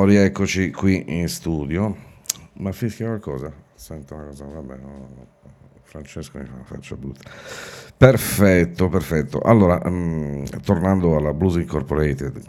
Rieccoci 0.05 0.71
qui 0.71 1.03
in 1.07 1.27
studio. 1.27 1.95
Ma 2.53 2.71
fischia 2.71 3.07
qualcosa? 3.07 3.51
Sento 3.75 4.15
una 4.15 4.25
cosa, 4.25 4.45
vabbè, 4.45 4.77
no. 4.77 5.33
Francesco 5.83 6.37
mi 6.37 6.45
fa 6.45 6.53
una 6.53 6.63
faccia 6.63 6.95
brutta. 6.95 7.29
Perfetto, 7.97 8.89
perfetto. 8.89 9.39
Allora, 9.39 9.81
mm, 9.87 10.43
tornando 10.63 11.15
alla 11.15 11.33
Blues 11.33 11.55
Incorporated 11.55 12.41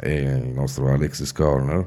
e 0.00 0.20
il 0.20 0.52
nostro 0.54 0.88
Alexis 0.88 1.32
Corner, 1.32 1.86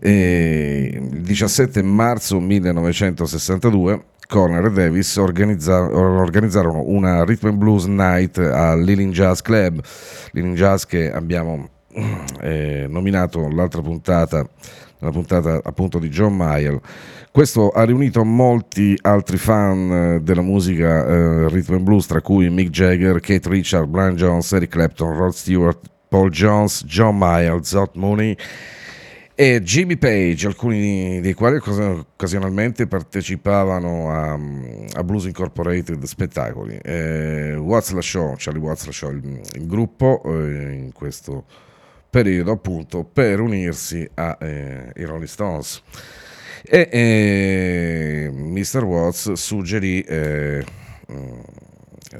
il 0.00 1.20
17 1.20 1.82
marzo 1.82 2.40
1962 2.40 4.04
Corner 4.26 4.64
e 4.64 4.70
Davis 4.70 5.16
organizza- 5.16 5.82
organizzarono 5.82 6.84
una 6.86 7.22
Rhythm 7.22 7.58
Blues 7.58 7.84
Night 7.84 8.38
all'Ealing 8.38 9.12
Jazz 9.12 9.40
Club, 9.40 9.80
l'Ealing 10.30 10.56
Jazz 10.56 10.84
che 10.84 11.12
abbiamo 11.12 11.68
eh, 12.40 12.86
nominato 12.88 13.48
l'altra 13.48 13.82
puntata, 13.82 14.46
la 14.98 15.10
puntata 15.10 15.60
appunto 15.62 15.98
di 15.98 16.08
John 16.08 16.36
Mayer. 16.36 16.80
Questo 17.30 17.70
ha 17.70 17.84
riunito 17.84 18.24
molti 18.24 18.96
altri 19.00 19.38
fan 19.38 19.92
eh, 19.92 20.20
della 20.20 20.42
musica 20.42 21.06
eh, 21.06 21.48
rhythm 21.48 21.74
and 21.74 21.82
blues, 21.82 22.06
tra 22.06 22.20
cui 22.20 22.50
Mick 22.50 22.70
Jagger, 22.70 23.20
Kate 23.20 23.48
Richard, 23.48 23.88
Brian 23.88 24.16
Jones, 24.16 24.52
Eric 24.52 24.70
Clapton, 24.70 25.16
Rod 25.16 25.32
Stewart, 25.32 25.78
Paul 26.08 26.28
Jones, 26.30 26.84
John 26.84 27.16
Mayer, 27.16 27.58
Zott 27.64 27.96
Mooney 27.96 28.36
e 29.34 29.62
Jimmy 29.62 29.96
Page, 29.96 30.46
alcuni 30.46 31.22
dei 31.22 31.32
quali 31.32 31.56
occas- 31.56 32.04
occasionalmente 32.12 32.86
partecipavano 32.86 34.10
a, 34.10 34.38
a 34.98 35.02
Blues 35.02 35.24
Incorporated 35.24 36.04
spettacoli. 36.04 36.78
Eh, 36.82 37.54
What's 37.56 37.92
la 37.92 38.02
Show, 38.02 38.34
Charlie 38.36 38.60
What's 38.60 38.84
la 38.84 38.92
Show, 38.92 39.10
il, 39.10 39.40
il 39.54 39.66
gruppo 39.66 40.20
eh, 40.26 40.74
in 40.74 40.92
questo 40.92 41.46
periodo 42.12 42.52
appunto 42.52 43.04
per 43.04 43.40
unirsi 43.40 44.06
ai 44.12 44.36
eh, 44.38 44.92
Rolling 45.06 45.24
Stones. 45.24 45.82
E 46.62 46.88
eh, 46.92 48.30
Mr. 48.30 48.84
Watts 48.84 49.32
suggerì 49.32 50.02
eh, 50.02 50.62
mm, 51.10 51.40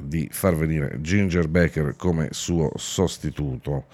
di 0.01 0.31
far 0.33 0.57
venire 0.57 0.99
Ginger 1.03 1.47
Baker 1.47 1.95
come 1.97 2.29
suo 2.31 2.73
sostituto. 2.77 3.85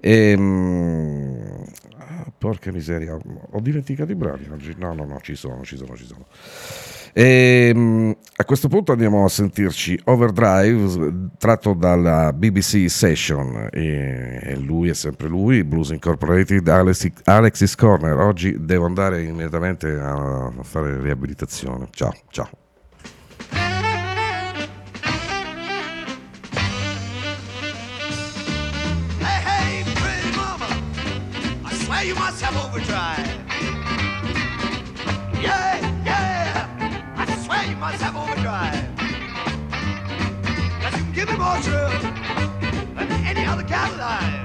E, 0.00 0.36
mm, 0.36 1.62
ah, 1.98 2.32
porca 2.36 2.72
miseria, 2.72 3.14
ho 3.14 3.60
dimenticato 3.60 4.10
i 4.10 4.16
brani 4.16 4.48
oggi. 4.50 4.74
No, 4.76 4.94
no, 4.94 5.04
no, 5.04 5.20
ci 5.22 5.36
sono, 5.36 5.62
ci 5.64 5.76
sono, 5.76 5.96
ci 5.96 6.06
sono. 6.06 6.26
E, 7.18 7.72
mm, 7.74 8.10
a 8.36 8.44
questo 8.44 8.68
punto 8.68 8.92
andiamo 8.92 9.24
a 9.24 9.28
sentirci 9.30 9.98
Overdrive 10.04 11.30
tratto 11.38 11.72
dalla 11.72 12.30
BBC 12.34 12.90
Session 12.90 13.70
e, 13.72 14.38
e 14.42 14.56
lui 14.56 14.90
è 14.90 14.94
sempre 14.94 15.26
lui, 15.26 15.64
Blues 15.64 15.88
Incorporated, 15.88 16.68
Alexis, 16.68 17.12
Alexis 17.24 17.74
Corner. 17.74 18.18
Oggi 18.18 18.62
devo 18.62 18.84
andare 18.84 19.22
immediatamente 19.22 19.88
a 19.98 20.52
fare 20.60 21.00
riabilitazione. 21.00 21.88
Ciao, 21.90 22.12
ciao. 22.28 22.50
Have 37.94 38.16
overdrive. 38.16 38.96
Cause 40.82 40.98
you 40.98 41.04
can 41.04 41.12
give 41.12 41.28
me 41.30 41.36
more 41.36 41.56
thrill 41.60 41.90
than 42.96 43.10
any 43.24 43.46
other 43.46 43.62
cat 43.62 43.92
alive. 43.94 44.35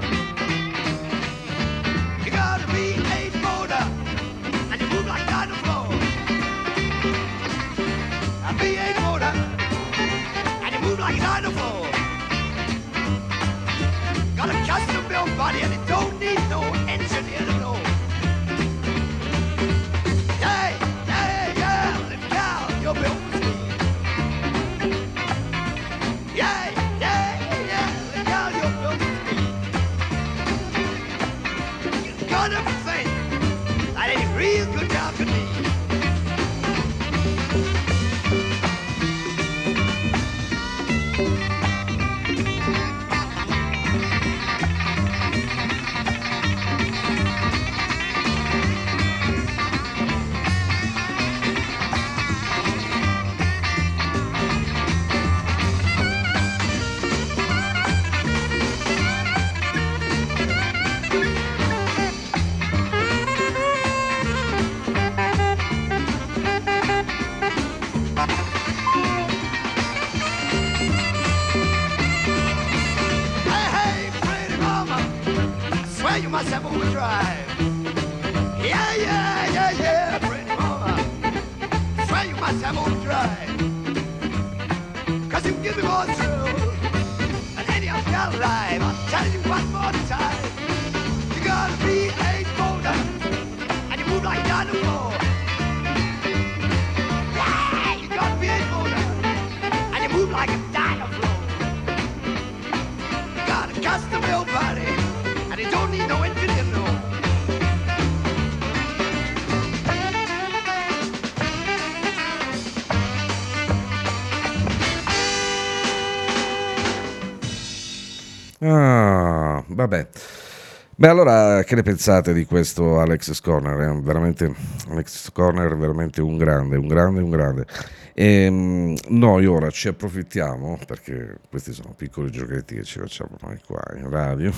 Beh, 121.01 121.07
allora, 121.07 121.63
che 121.63 121.73
ne 121.73 121.81
pensate 121.81 122.31
di 122.31 122.45
questo 122.45 122.99
Alex 122.99 123.41
Corner? 123.41 123.75
È 123.75 124.01
veramente, 124.01 124.53
Alex 124.87 125.31
Corner 125.31 125.71
è 125.71 125.75
veramente 125.75 126.21
un 126.21 126.37
grande, 126.37 126.77
un 126.77 126.85
grande, 126.87 127.21
un 127.21 127.31
grande. 127.31 127.65
E, 128.13 128.95
noi 129.07 129.45
ora 129.47 129.71
ci 129.71 129.87
approfittiamo, 129.87 130.77
perché 130.85 131.39
questi 131.49 131.73
sono 131.73 131.95
piccoli 131.97 132.29
giochetti 132.29 132.75
che 132.75 132.83
ci 132.83 132.99
facciamo 132.99 133.35
noi 133.41 133.59
qua 133.65 133.81
in 133.95 134.11
radio, 134.11 134.51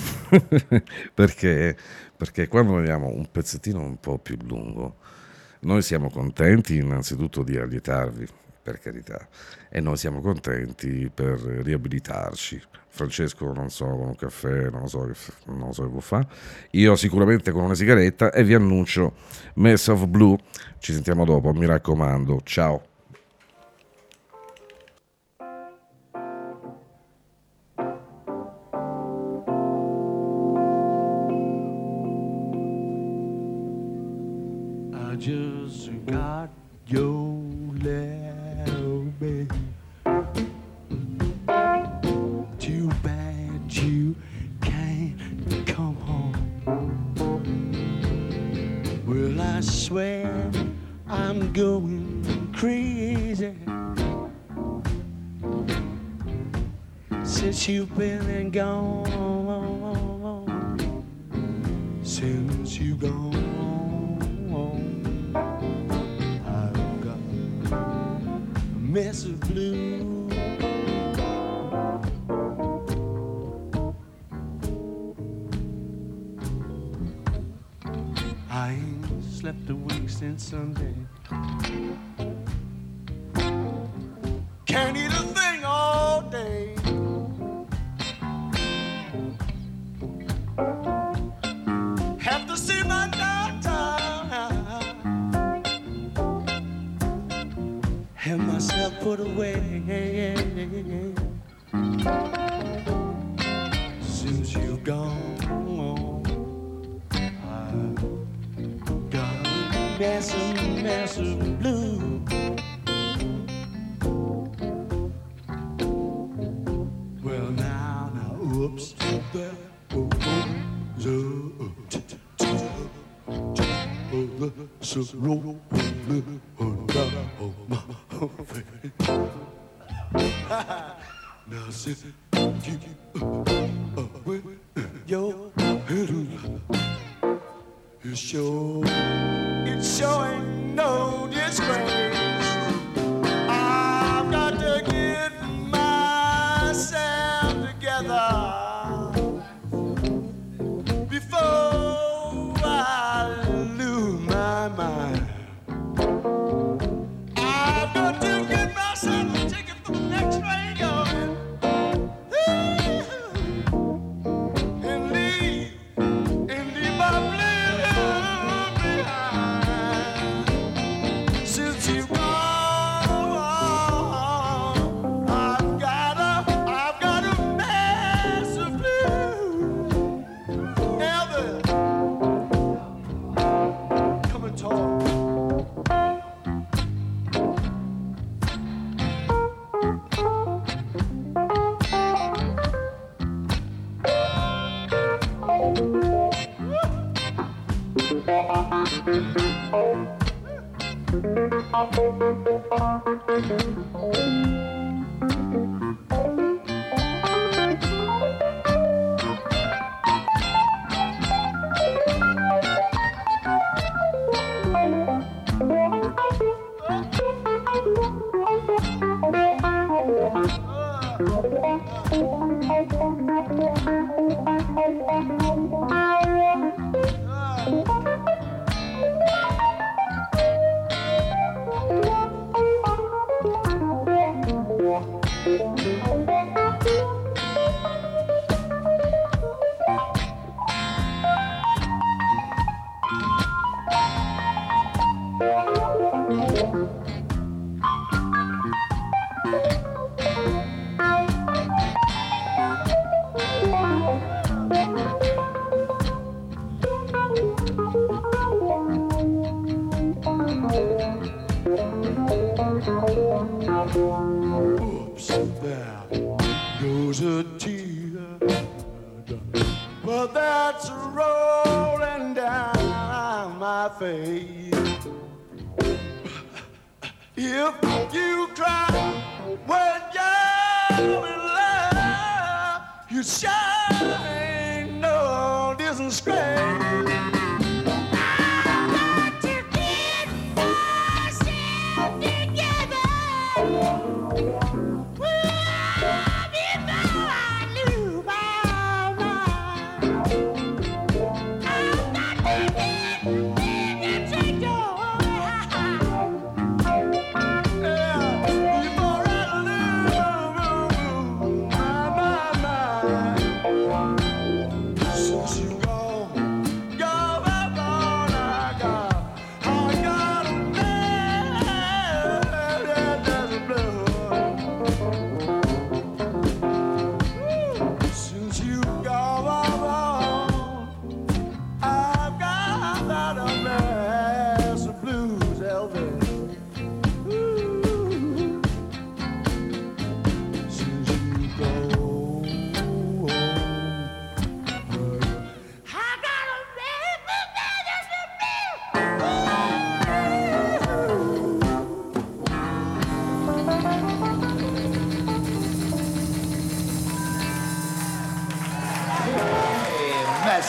perché, 1.14 1.74
perché 2.14 2.46
quando 2.46 2.74
vediamo 2.74 3.08
un 3.08 3.26
pezzettino 3.30 3.80
un 3.80 3.98
po' 3.98 4.18
più 4.18 4.36
lungo, 4.44 4.96
noi 5.60 5.80
siamo 5.80 6.10
contenti 6.10 6.76
innanzitutto 6.76 7.42
di 7.42 7.56
allietarvi, 7.56 8.28
per 8.64 8.78
carità, 8.78 9.28
e 9.68 9.80
noi 9.80 9.98
siamo 9.98 10.22
contenti 10.22 11.10
per 11.12 11.38
riabilitarci. 11.38 12.62
Francesco 12.88 13.52
non 13.52 13.68
so 13.68 13.84
con 13.84 14.06
un 14.08 14.16
caffè, 14.16 14.70
non 14.70 14.88
so 14.88 15.12
non 15.46 15.74
so 15.74 15.82
che 15.82 15.88
può 15.88 16.00
fare. 16.00 16.26
Io 16.70 16.96
sicuramente 16.96 17.50
con 17.50 17.64
una 17.64 17.74
sigaretta 17.74 18.32
e 18.32 18.42
vi 18.42 18.54
annuncio 18.54 19.14
Mess 19.56 19.88
of 19.88 20.06
Blue. 20.06 20.38
Ci 20.78 20.92
sentiamo 20.94 21.24
dopo, 21.26 21.52
mi 21.52 21.66
raccomando. 21.66 22.40
Ciao. 22.42 22.82
I 34.92 35.16
just 35.16 35.90
got 36.06 36.48
your 36.86 37.33
going 51.54 52.52
crazy 52.52 53.54
since 57.22 57.68
you've 57.68 57.96
been 57.96 58.28
and 58.28 58.52
gone. 58.52 59.43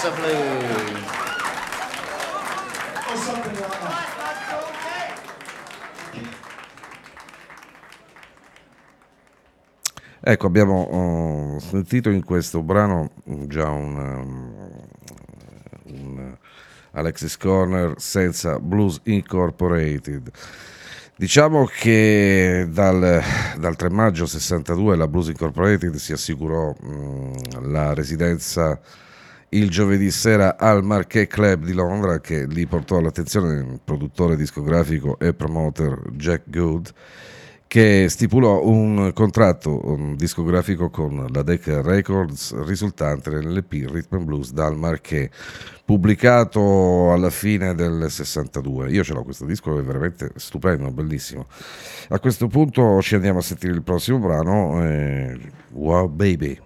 Salsa 0.05 0.11
Blues. 0.15 1.01
Or 3.09 3.17
something 3.17 3.53
like 3.53 3.79
that. 3.79 4.03
Ecco, 10.27 10.47
abbiamo 10.47 10.81
oh, 10.81 11.59
sentito 11.59 12.09
in 12.09 12.23
questo 12.23 12.63
brano 12.63 13.11
già 13.47 13.69
un, 13.69 13.97
um, 13.99 14.87
un 15.83 16.37
Alexis 16.91 17.37
Corner 17.37 17.93
senza 17.97 18.59
Blues 18.59 19.01
Incorporated. 19.03 20.31
Diciamo 21.15 21.65
che 21.65 22.67
dal, 22.69 23.21
dal 23.57 23.75
3 23.75 23.89
maggio 23.89 24.25
62 24.25 24.95
la 24.95 25.07
Blues 25.07 25.27
Incorporated 25.27 25.93
si 25.95 26.11
assicurò 26.11 26.73
mh, 26.73 27.71
la 27.71 27.93
residenza 27.93 28.79
il 29.55 29.69
giovedì 29.69 30.11
sera 30.11 30.57
al 30.57 30.83
Marquet 30.83 31.27
Club 31.29 31.63
di 31.63 31.73
Londra 31.73 32.19
che 32.19 32.45
li 32.45 32.65
portò 32.65 32.97
all'attenzione 32.97 33.55
del 33.55 33.79
produttore 33.83 34.35
discografico 34.35 35.17
e 35.17 35.33
promoter 35.33 36.01
Jack 36.11 36.43
Good 36.49 36.91
che 37.65 38.07
stipulò 38.09 38.65
un 38.65 39.11
contratto 39.13 40.13
discografico 40.15 40.89
con 40.89 41.27
la 41.31 41.41
Decca 41.41 41.81
Records 41.81 42.53
risultante 42.65 43.29
nell'EP 43.29 43.71
Rhythm 43.71 44.15
and 44.15 44.25
Blues 44.25 44.51
dal 44.51 44.77
Marquet 44.77 45.31
pubblicato 45.85 47.13
alla 47.13 47.29
fine 47.29 47.73
del 47.75 48.07
62 48.09 48.91
io 48.91 49.03
ce 49.03 49.13
l'ho 49.13 49.23
questo 49.23 49.45
disco 49.45 49.79
è 49.79 49.83
veramente 49.83 50.31
stupendo 50.35 50.91
bellissimo. 50.91 51.47
A 52.09 52.19
questo 52.19 52.47
punto 52.47 53.01
ci 53.01 53.15
andiamo 53.15 53.39
a 53.39 53.41
sentire 53.41 53.73
il 53.73 53.83
prossimo 53.83 54.19
brano 54.19 54.83
eh, 54.85 55.39
Wow 55.71 56.07
Baby 56.09 56.59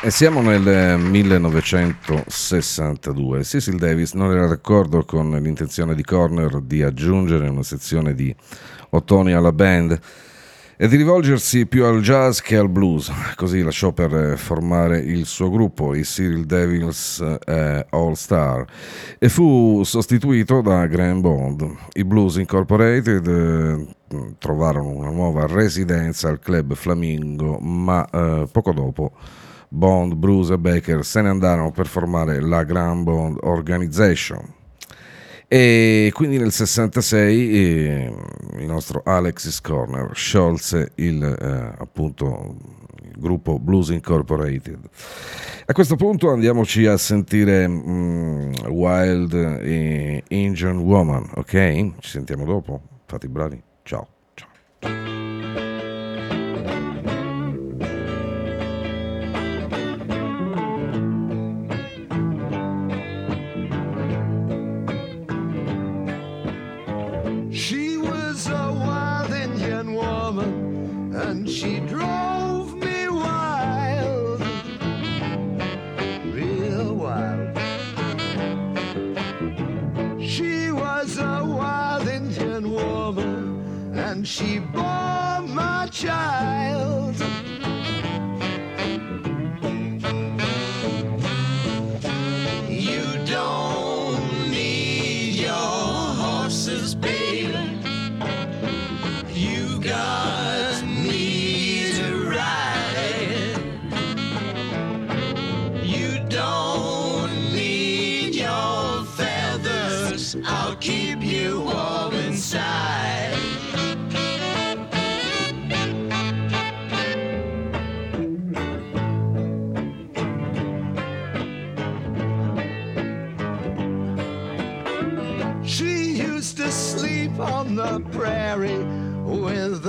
E 0.00 0.12
siamo 0.12 0.40
nel 0.40 0.64
eh, 0.68 0.96
1962. 0.96 3.42
Cecil 3.42 3.78
Davis 3.78 4.12
non 4.12 4.30
era 4.30 4.46
d'accordo 4.46 5.04
con 5.04 5.28
l'intenzione 5.42 5.96
di 5.96 6.04
Corner 6.04 6.60
di 6.60 6.84
aggiungere 6.84 7.48
una 7.48 7.64
sezione 7.64 8.14
di 8.14 8.32
ottoni 8.90 9.32
alla 9.32 9.50
band 9.50 9.98
e 10.76 10.86
di 10.86 10.94
rivolgersi 10.94 11.66
più 11.66 11.84
al 11.84 12.00
jazz 12.00 12.38
che 12.38 12.56
al 12.56 12.68
blues. 12.68 13.10
Così 13.34 13.60
lasciò 13.60 13.90
per 13.90 14.14
eh, 14.14 14.36
formare 14.36 15.00
il 15.00 15.26
suo 15.26 15.50
gruppo, 15.50 15.96
i 15.96 16.02
Cyril 16.02 16.46
Devils 16.46 17.18
eh, 17.44 17.84
All 17.90 18.12
Star, 18.12 18.64
e 19.18 19.28
fu 19.28 19.82
sostituito 19.82 20.60
da 20.60 20.86
Graham 20.86 21.20
Bond. 21.20 21.68
I 21.94 22.04
Blues 22.04 22.36
Incorporated 22.36 23.26
eh, 23.26 23.84
trovarono 24.38 24.90
una 24.90 25.10
nuova 25.10 25.48
residenza 25.48 26.28
al 26.28 26.38
club 26.38 26.76
Flamingo, 26.76 27.58
ma 27.58 28.08
eh, 28.08 28.46
poco 28.52 28.72
dopo 28.72 29.10
Bond, 29.68 30.14
Bruce 30.14 30.54
e 30.54 30.58
Baker 30.58 31.04
se 31.04 31.20
ne 31.20 31.28
andarono 31.28 31.70
per 31.70 31.86
formare 31.86 32.40
la 32.40 32.64
Grand 32.64 33.04
Bond 33.04 33.38
Organization. 33.42 34.56
E 35.50 36.10
quindi 36.12 36.36
nel 36.36 36.52
66 36.52 37.50
eh, 37.50 38.12
il 38.58 38.66
nostro 38.66 39.00
Alexis 39.04 39.62
Corner 39.62 40.10
sciolse 40.12 40.92
il, 40.96 41.22
eh, 41.24 41.74
appunto, 41.78 42.56
il 43.02 43.14
gruppo 43.18 43.58
Blues 43.58 43.88
Incorporated. 43.88 44.78
A 45.64 45.72
questo 45.72 45.96
punto 45.96 46.30
andiamoci 46.30 46.84
a 46.84 46.98
sentire 46.98 47.66
mm, 47.66 48.52
Wild 48.68 49.32
e 49.62 50.22
Indian 50.28 50.78
Woman, 50.78 51.30
ok? 51.36 51.92
Ci 51.98 52.10
sentiamo 52.10 52.44
dopo, 52.44 52.82
fate 53.06 53.24
i 53.24 53.30
bravi, 53.30 53.62
ciao. 53.84 54.06
ciao. 54.34 55.27
Child. 86.00 86.57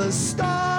With 0.10 0.38
the 0.38 0.79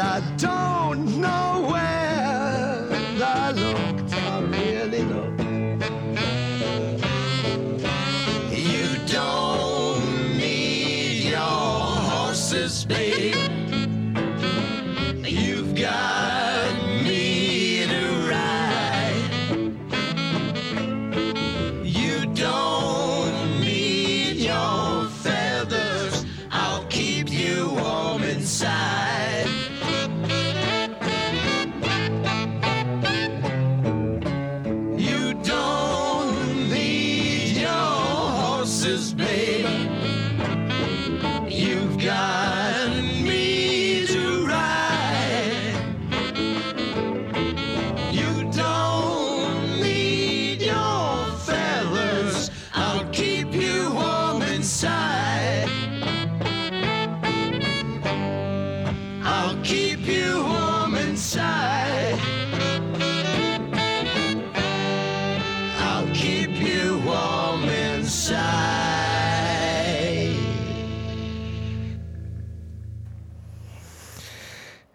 I 0.00 0.20
don't 0.38 0.71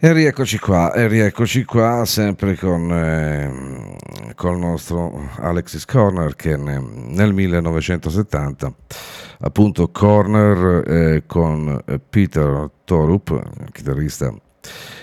E 0.08 0.14
rieccoci 0.14 0.58
qua, 0.58 0.94
e 0.94 1.06
rieccoci 1.10 1.66
qua, 1.66 2.06
sempre 2.06 2.56
con, 2.56 2.90
eh, 2.94 4.32
col 4.36 4.58
nostro 4.58 5.30
Alexis 5.40 5.84
Corner 5.84 6.34
che 6.34 6.56
ne- 6.56 6.80
nel 6.80 7.34
1970, 7.34 8.74
appunto 9.40 9.90
Corner 9.90 10.90
eh, 10.90 11.24
con 11.26 11.84
Peter 12.10 12.72
Torup, 12.86 13.72
chitarrista 13.74 14.34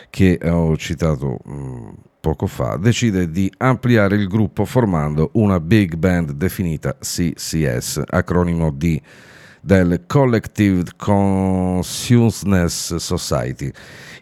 che 0.08 0.40
ho 0.42 0.74
citato 0.78 1.36
mh, 1.44 1.88
poco 2.20 2.46
fa, 2.46 2.78
decide 2.78 3.30
di 3.30 3.52
ampliare 3.58 4.16
il 4.16 4.26
gruppo 4.26 4.64
formando 4.64 5.32
una 5.34 5.60
big 5.60 5.96
band 5.96 6.30
definita 6.30 6.96
CCS, 6.98 8.04
acronimo 8.06 8.70
di 8.70 8.98
del 9.64 10.02
Collective 10.06 10.90
Consciousness 10.96 12.96
Society. 12.96 13.70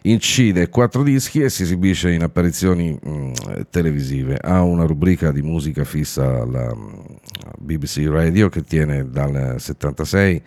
Incide 0.03 0.69
quattro 0.69 1.03
dischi 1.03 1.41
e 1.41 1.49
si 1.49 1.63
esibisce 1.63 2.11
in 2.11 2.23
apparizioni 2.23 2.97
mh, 3.01 3.31
televisive. 3.69 4.37
Ha 4.37 4.61
una 4.61 4.85
rubrica 4.85 5.31
di 5.31 5.41
musica 5.41 5.83
fissa 5.83 6.41
alla 6.41 6.73
mh, 6.73 7.17
BBC 7.59 8.05
Radio 8.07 8.47
che 8.47 8.63
tiene 8.63 9.09
dal 9.09 9.55
76 9.57 10.41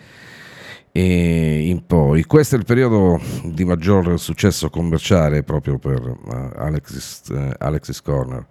e 0.93 1.69
in 1.69 1.85
poi. 1.85 2.25
Questo 2.25 2.55
è 2.55 2.59
il 2.59 2.65
periodo 2.65 3.21
di 3.45 3.67
maggior 3.67 4.19
successo 4.19 4.71
commerciale 4.71 5.43
proprio 5.43 5.79
per 5.79 6.01
uh, 6.01 6.53
Alexis, 6.57 7.23
uh, 7.29 7.51
Alexis 7.59 8.01
Corner. 8.01 8.47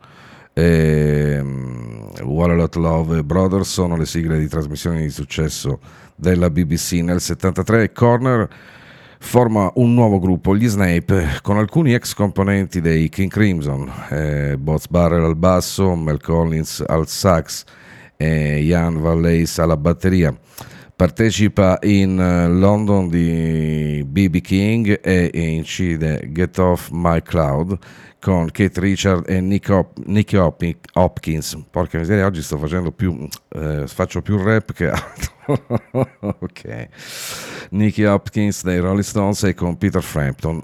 E, 0.54 1.40
um, 1.42 2.12
What 2.22 2.52
a 2.52 2.54
Lot 2.54 2.76
Love 2.76 3.24
Brothers 3.24 3.70
sono 3.70 3.98
le 3.98 4.06
sigle 4.06 4.38
di 4.38 4.48
trasmissioni 4.48 5.02
di 5.02 5.10
successo 5.10 5.80
della 6.16 6.50
BBC. 6.50 6.94
Nel 7.02 7.22
73 7.22 7.92
Corner 7.92 8.48
forma 9.20 9.72
un 9.76 9.94
nuovo 9.94 10.20
gruppo, 10.20 10.56
gli 10.56 10.68
Snape, 10.68 11.40
con 11.42 11.58
alcuni 11.58 11.94
ex 11.94 12.14
componenti 12.14 12.80
dei 12.82 13.10
King 13.10 13.30
Crimson, 13.32 13.92
eh, 14.10 14.56
Boz 14.58 14.88
Barrel 14.88 15.24
al 15.24 15.36
basso, 15.36 15.96
Mel 15.96 16.22
Collins 16.22 16.84
al 16.86 17.08
sax 17.08 17.64
e 18.18 18.62
Ian 18.62 19.02
Valleys 19.02 19.58
alla 19.60 19.78
batteria. 19.78 20.38
Partecipa 20.96 21.78
in 21.82 22.18
eh, 22.20 22.48
London 22.48 23.10
di 23.10 24.02
BB 24.08 24.38
King 24.40 25.00
e 25.04 25.30
incide 25.34 26.30
Get 26.32 26.58
Off 26.58 26.90
My 26.92 27.22
Cloud 27.22 27.78
con 28.20 28.50
Kate 28.50 28.80
Richard 28.80 29.30
e 29.30 29.42
Nick, 29.42 29.70
Hop- 29.70 30.00
Nicky 30.06 30.38
Hop- 30.38 30.64
Hopkins. 30.94 31.58
Porca 31.70 31.98
miseria, 31.98 32.26
oggi 32.26 32.42
sto 32.42 32.58
facendo 32.58 32.92
più, 32.92 33.28
eh, 33.50 33.84
faccio 33.88 34.22
più 34.22 34.42
rap 34.42 34.72
che 34.72 34.90
altro. 34.90 35.35
Ok. 36.20 36.88
Nicky 37.72 38.04
Hopkins 38.04 38.64
dei 38.64 38.80
Rolling 38.80 39.04
Stones 39.04 39.44
e 39.44 39.54
con 39.54 39.78
Peter 39.78 40.02
Frampton. 40.02 40.62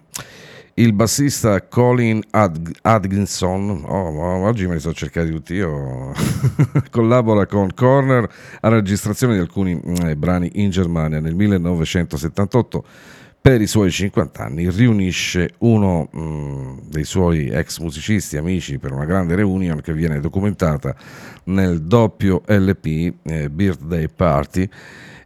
Il 0.75 0.93
bassista 0.93 1.67
Colin 1.67 2.23
Ad- 2.31 2.71
Atkinson, 2.81 3.83
oh, 3.85 4.47
oggi 4.47 4.65
me 4.67 4.75
li 4.75 4.79
sto 4.79 4.93
cercati 4.93 5.29
tutti 5.29 5.53
io, 5.53 6.13
collabora 6.89 7.45
con 7.45 7.73
Corner 7.75 8.27
alla 8.61 8.77
registrazione 8.77 9.33
di 9.33 9.41
alcuni 9.41 9.79
eh, 10.03 10.15
brani 10.15 10.49
in 10.55 10.69
Germania 10.69 11.19
nel 11.19 11.35
1978 11.35 12.85
per 13.41 13.59
i 13.59 13.65
suoi 13.65 13.89
50 13.89 14.43
anni 14.43 14.69
riunisce 14.69 15.55
uno 15.59 16.07
mh, 16.11 16.89
dei 16.89 17.03
suoi 17.03 17.49
ex 17.49 17.79
musicisti 17.79 18.37
amici 18.37 18.77
per 18.77 18.91
una 18.91 19.05
grande 19.05 19.33
reunion 19.33 19.81
che 19.81 19.93
viene 19.93 20.19
documentata 20.19 20.95
nel 21.45 21.81
doppio 21.81 22.43
LP 22.45 23.13
eh, 23.23 23.49
Birthday 23.49 24.07
Party 24.07 24.69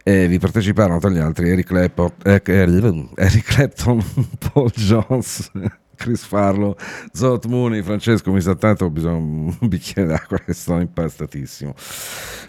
e 0.02 0.28
vi 0.28 0.38
parteciparono 0.38 0.98
tra 0.98 1.10
gli 1.10 1.18
altri 1.18 1.50
Eric 1.50 1.66
Clapton, 1.66 2.12
eh, 2.22 2.40
Eric 2.42 3.44
Clapton 3.44 4.02
Paul 4.52 4.70
Jones 4.70 5.50
Chris 5.96 6.24
Farlo, 6.24 6.76
Zot 7.12 7.46
Mooney, 7.46 7.82
Francesco 7.82 8.30
mi 8.30 8.40
sa 8.40 8.54
tanto, 8.54 8.84
ho 8.84 8.90
bisogno 8.90 9.18
di 9.18 9.56
un 9.60 9.68
bicchiere 9.68 10.08
d'acqua 10.08 10.38
che 10.38 10.52
sto 10.52 10.78
impastatissimo. 10.78 11.74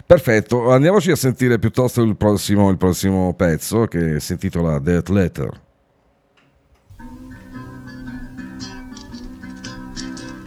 Perfetto, 0.06 0.70
andiamoci 0.70 1.10
a 1.10 1.16
sentire 1.16 1.58
piuttosto 1.58 2.02
il 2.02 2.16
prossimo, 2.16 2.70
il 2.70 2.76
prossimo 2.76 3.34
pezzo 3.34 3.86
che 3.86 4.20
si 4.20 4.32
intitola 4.32 4.78
Death 4.78 5.08
Letter. 5.08 5.66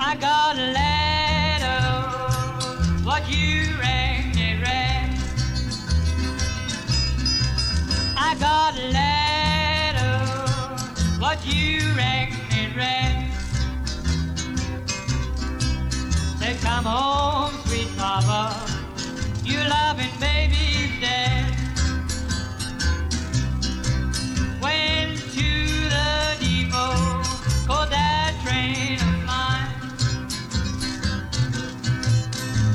I 0.04 0.16
got 0.16 0.58
a 0.58 0.72
letter, 0.74 1.86
what 3.06 3.30
you 3.30 3.78
rang 3.80 4.36
it 4.36 4.60
read. 4.62 5.16
I 8.18 8.36
got 8.40 8.76
a 8.76 8.88
letter, 8.92 10.18
what 11.20 11.46
you 11.46 11.96
rang 11.96 12.41
Come 16.60 16.84
home, 16.86 17.54
sweet 17.68 17.88
papa, 17.98 18.54
your 19.44 19.64
loving 19.64 20.12
baby's 20.20 21.00
dead. 21.00 21.46
Went 24.62 25.18
to 25.18 25.50
the 25.90 26.36
depot, 26.40 27.24
caught 27.68 27.90
that 27.90 28.36
train 28.44 29.00
of 29.00 29.26
mine. 29.26 29.72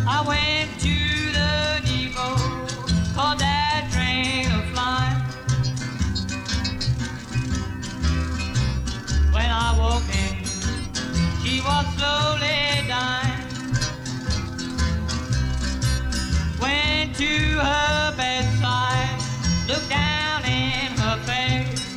I 0.08 0.24
went 0.26 0.80
to 0.80 0.96
the 1.36 1.80
depot, 1.84 2.36
caught 3.14 3.38
that 3.38 3.88
train 3.92 4.50
of 4.52 4.72
mine. 4.74 5.20
When 9.32 9.50
I 9.50 9.74
woke 9.78 10.08
in, 10.14 10.44
she 11.44 11.60
was 11.60 11.86
slowly 11.96 12.75
to 17.16 17.24
her 17.24 18.14
bedside, 18.14 19.18
looked 19.66 19.88
down 19.88 20.44
in 20.44 20.92
her 20.98 21.16
face. 21.24 21.96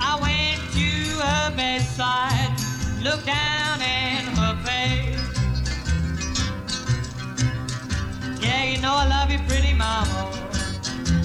I 0.00 0.18
went 0.18 0.60
to 0.72 0.88
her 1.26 1.54
bedside, 1.54 2.56
looked 3.02 3.26
down 3.26 3.82
in 3.82 4.24
her 4.40 4.56
face. 4.64 5.20
Yeah, 8.40 8.64
you 8.64 8.80
know 8.80 8.94
I 8.94 9.06
love 9.08 9.30
you, 9.30 9.38
pretty 9.46 9.74
mama. 9.74 10.30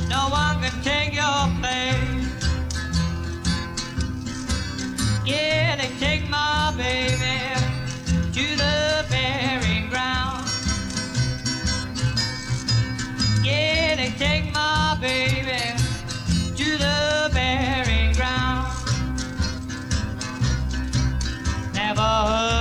No 0.09 0.27
one 0.27 0.61
can 0.61 0.75
take 0.83 1.13
your 1.13 1.47
place. 1.61 2.51
Yeah, 5.25 5.77
they 5.77 5.89
take 5.99 6.29
my 6.29 6.73
baby 6.75 7.36
baby 14.99 15.77
to 16.55 16.77
the 16.77 17.29
ground. 18.15 18.67
Never 21.73 22.56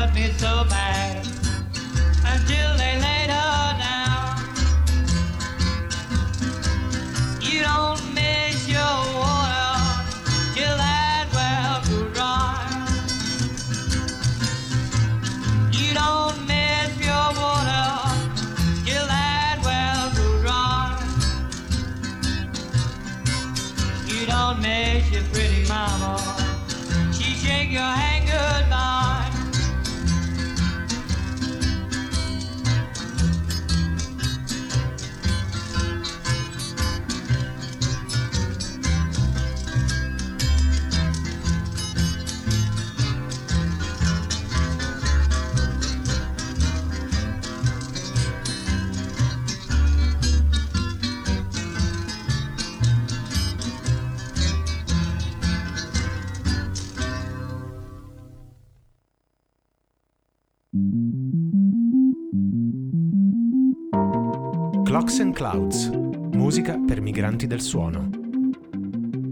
Clouds, 65.48 65.90
musica 66.32 66.76
per 66.76 67.00
migranti 67.00 67.46
del 67.46 67.60
suono. 67.60 68.10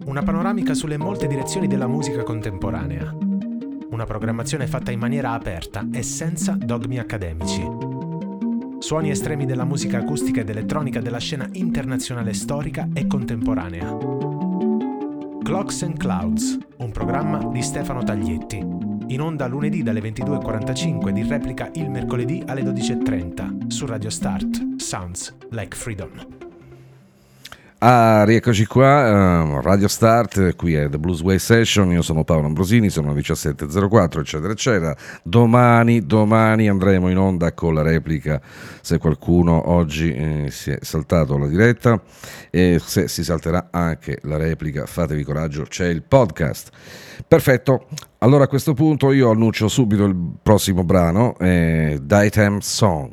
una 0.04 0.22
panoramica 0.22 0.72
sulle 0.72 0.96
molte 0.96 1.26
direzioni 1.26 1.66
della 1.66 1.88
musica 1.88 2.22
contemporanea. 2.22 3.12
Una 3.90 4.04
programmazione 4.04 4.68
fatta 4.68 4.92
in 4.92 5.00
maniera 5.00 5.32
aperta 5.32 5.84
e 5.92 6.04
senza 6.04 6.52
dogmi 6.52 7.00
accademici. 7.00 7.68
Suoni 8.78 9.10
estremi 9.10 9.44
della 9.44 9.64
musica 9.64 9.98
acustica 9.98 10.42
ed 10.42 10.50
elettronica 10.50 11.00
della 11.00 11.18
scena 11.18 11.48
internazionale 11.50 12.32
storica 12.32 12.88
e 12.94 13.08
contemporanea. 13.08 13.96
Clocks 15.42 15.82
and 15.82 15.96
Clouds, 15.96 16.56
un 16.76 16.92
programma 16.92 17.44
di 17.46 17.60
Stefano 17.60 18.04
Taglietti. 18.04 18.73
In 19.08 19.20
onda 19.20 19.46
lunedì 19.46 19.82
dalle 19.82 20.00
22.45 20.00 21.10
di 21.10 21.22
replica 21.22 21.70
il 21.74 21.90
mercoledì 21.90 22.42
alle 22.46 22.62
12.30 22.62 23.68
su 23.68 23.86
Radio 23.86 24.10
Start. 24.10 24.76
Sounds 24.76 25.34
like 25.50 25.76
freedom. 25.76 26.43
Ah, 27.86 28.24
rieccoci 28.24 28.64
qua, 28.64 29.08
ehm, 29.42 29.60
Radio 29.60 29.88
Start, 29.88 30.56
qui 30.56 30.72
è 30.72 30.88
The 30.88 30.98
Blues 30.98 31.20
Way 31.20 31.38
Session, 31.38 31.92
io 31.92 32.00
sono 32.00 32.24
Paolo 32.24 32.46
Ambrosini, 32.46 32.88
sono 32.88 33.12
le 33.12 33.20
17.04 33.20 34.20
eccetera 34.20 34.52
eccetera, 34.52 34.96
domani, 35.22 36.06
domani 36.06 36.66
andremo 36.66 37.10
in 37.10 37.18
onda 37.18 37.52
con 37.52 37.74
la 37.74 37.82
replica 37.82 38.40
se 38.80 38.96
qualcuno 38.96 39.68
oggi 39.68 40.14
eh, 40.14 40.46
si 40.50 40.70
è 40.70 40.78
saltato 40.80 41.36
la 41.36 41.46
diretta 41.46 42.00
e 42.48 42.80
se 42.82 43.06
si 43.06 43.22
salterà 43.22 43.68
anche 43.70 44.18
la 44.22 44.38
replica 44.38 44.86
fatevi 44.86 45.22
coraggio, 45.22 45.64
c'è 45.64 45.86
il 45.86 46.00
podcast. 46.00 46.70
Perfetto, 47.28 47.88
allora 48.20 48.44
a 48.44 48.48
questo 48.48 48.72
punto 48.72 49.12
io 49.12 49.28
annuncio 49.28 49.68
subito 49.68 50.06
il 50.06 50.16
prossimo 50.42 50.84
brano, 50.84 51.36
eh, 51.36 51.98
Daytime 52.00 52.62
Song. 52.62 53.12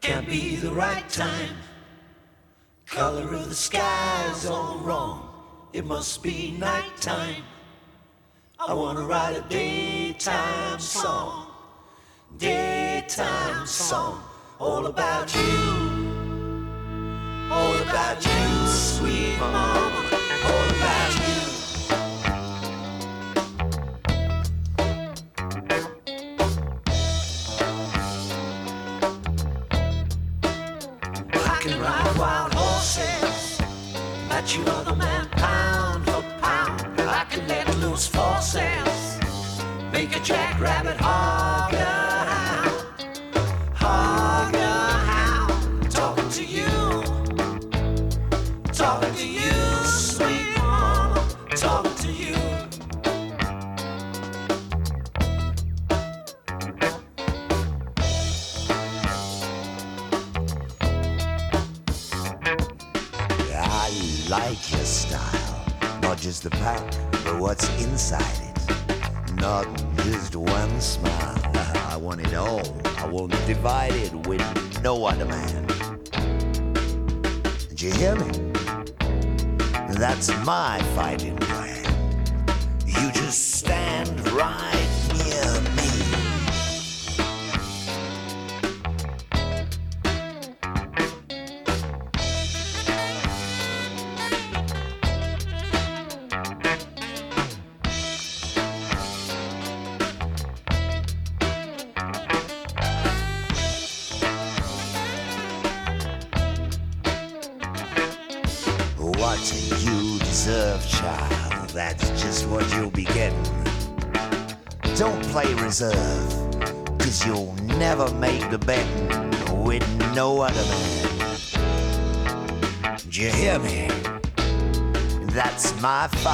Can't 0.00 0.26
be 0.26 0.58
the 0.60 0.68
right 0.68 1.06
time. 1.10 1.65
Color 2.86 3.34
of 3.34 3.48
the 3.48 3.54
sky's 3.54 4.46
all 4.46 4.78
wrong. 4.78 5.28
It 5.72 5.84
must 5.84 6.22
be 6.22 6.56
nighttime. 6.58 7.42
I 8.58 8.72
wanna 8.72 9.00
write 9.00 9.36
a 9.36 9.44
daytime 9.48 10.78
song. 10.78 11.48
Daytime 12.38 13.66
song. 13.66 14.22
All 14.60 14.86
about 14.86 15.34
you. 15.34 16.06
All 17.50 17.76
about 17.82 18.24
you, 18.24 18.66
sweet 18.68 19.36
mama. 19.40 19.95
rabbit 40.86 41.00
hole. 41.04 41.25
Other 75.06 75.24
man. 75.24 75.66
Did 77.68 77.80
you 77.80 77.92
hear 77.92 78.16
me? 78.16 78.30
That's 79.98 80.28
my 80.44 80.80
fighting 80.94 81.36
plan. 81.36 81.65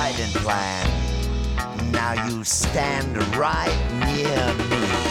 Fighting 0.02 0.42
plan. 0.42 1.92
Now 1.92 2.26
you 2.26 2.42
stand 2.42 3.16
right 3.36 3.78
near 4.00 4.54
me. 4.68 5.01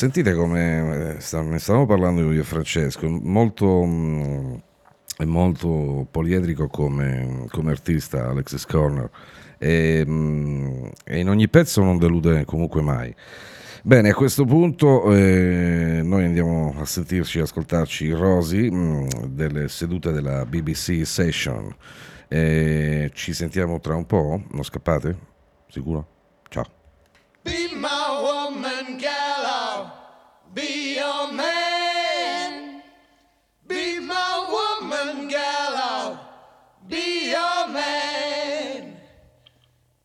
sentite 0.00 0.32
come 0.32 1.18
eh, 1.20 1.42
ne 1.42 1.58
stavamo 1.58 1.84
parlando 1.84 2.32
io 2.32 2.40
e 2.40 2.44
Francesco, 2.44 3.06
molto, 3.06 3.84
mm, 3.84 4.54
è 5.18 5.24
molto 5.26 6.06
poliedrico 6.10 6.68
come, 6.68 7.44
come 7.50 7.70
artista 7.70 8.30
Alexis 8.30 8.64
Corner 8.64 9.10
e, 9.58 10.02
mm, 10.06 10.86
e, 11.04 11.18
in 11.18 11.28
ogni 11.28 11.48
pezzo 11.50 11.82
non 11.82 11.98
delude 11.98 12.46
comunque 12.46 12.80
mai. 12.80 13.14
Bene, 13.82 14.08
a 14.08 14.14
questo 14.14 14.46
punto 14.46 15.14
eh, 15.14 16.00
noi 16.02 16.24
andiamo 16.24 16.74
a 16.78 16.86
sentirci 16.86 17.38
e 17.38 17.42
ascoltarci 17.42 18.06
i 18.06 18.12
Rosi 18.12 18.70
mm, 18.70 19.06
delle 19.26 19.68
sedute 19.68 20.12
della 20.12 20.46
BBC 20.46 21.04
Session. 21.04 21.76
Eh, 22.26 23.10
ci 23.12 23.34
sentiamo 23.34 23.80
tra 23.80 23.96
un 23.96 24.06
po', 24.06 24.44
non 24.50 24.64
scappate? 24.64 25.18
Sicuro? 25.68 26.06
Ciao. 26.48 26.64
Be 27.42 27.68
my 27.74 28.22
woman, 28.22 28.96
girl. 28.96 29.19
Be 30.52 30.98
a 30.98 31.32
man. 31.32 32.82
Be 33.66 34.00
my 34.00 34.78
woman, 34.80 35.28
gal. 35.28 35.76
I'll 35.76 36.20
be 36.88 37.32
a 37.32 37.68
man. 37.72 38.96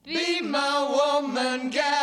Be 0.04 0.42
my 0.42 1.22
woman, 1.24 1.70
gal. 1.72 1.95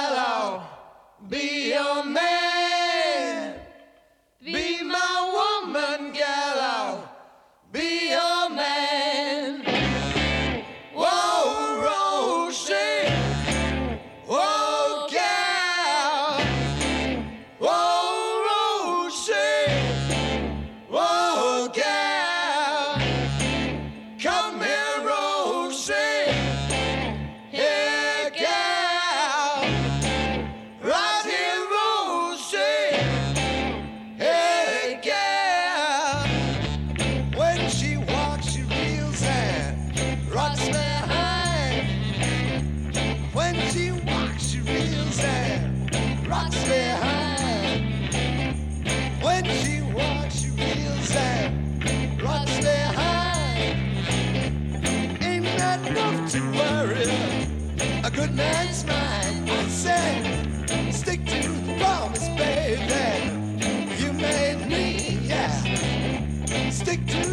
good 58.13 58.35
man's 58.35 58.85
mind. 58.85 59.51
I 59.51 59.69
said, 59.69 60.93
stick 60.93 61.25
to 61.27 61.49
the 61.49 61.75
promise, 61.79 62.29
baby. 62.29 63.33
You 64.03 64.13
made 64.13 64.67
me, 64.69 65.19
yeah. 65.29 66.71
Stick 66.71 67.07
to 67.07 67.32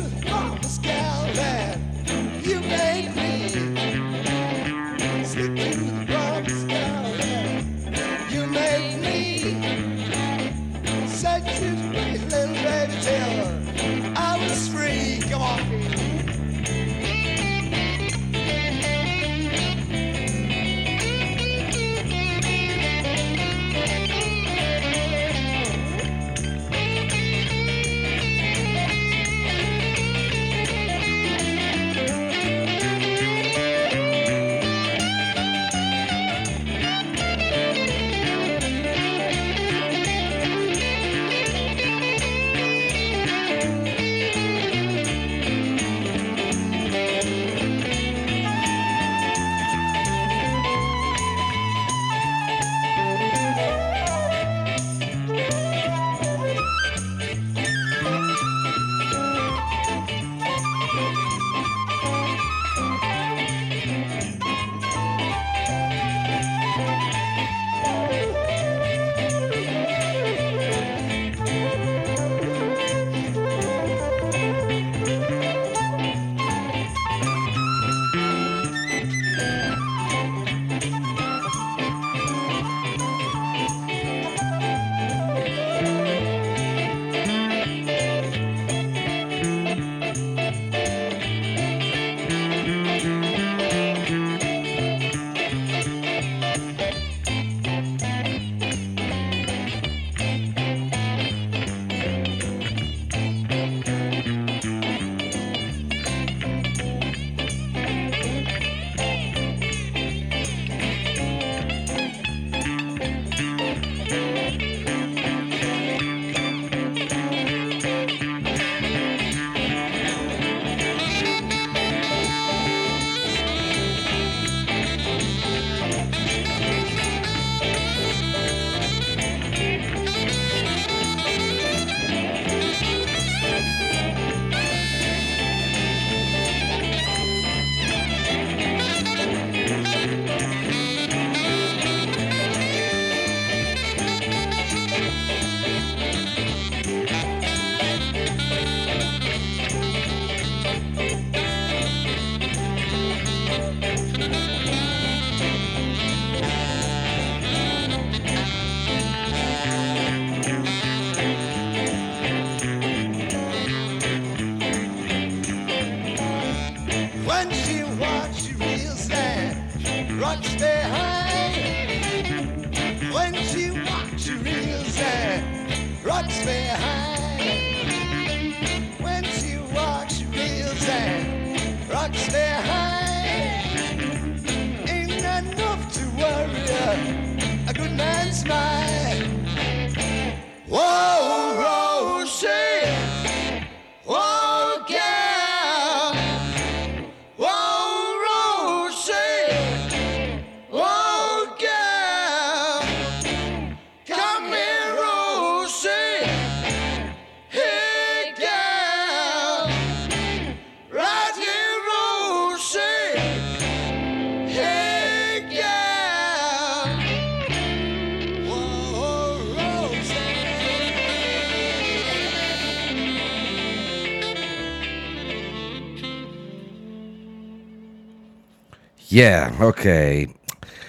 Yeah, 229.19 229.53
ok. 229.59 230.29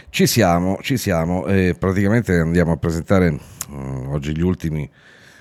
Ci 0.08 0.28
siamo, 0.28 0.78
ci 0.82 0.96
siamo. 0.96 1.46
E 1.46 1.74
praticamente 1.76 2.38
andiamo 2.38 2.70
a 2.70 2.76
presentare 2.76 3.32
mm, 3.32 4.06
oggi 4.12 4.36
gli 4.36 4.40
ultimi 4.40 4.88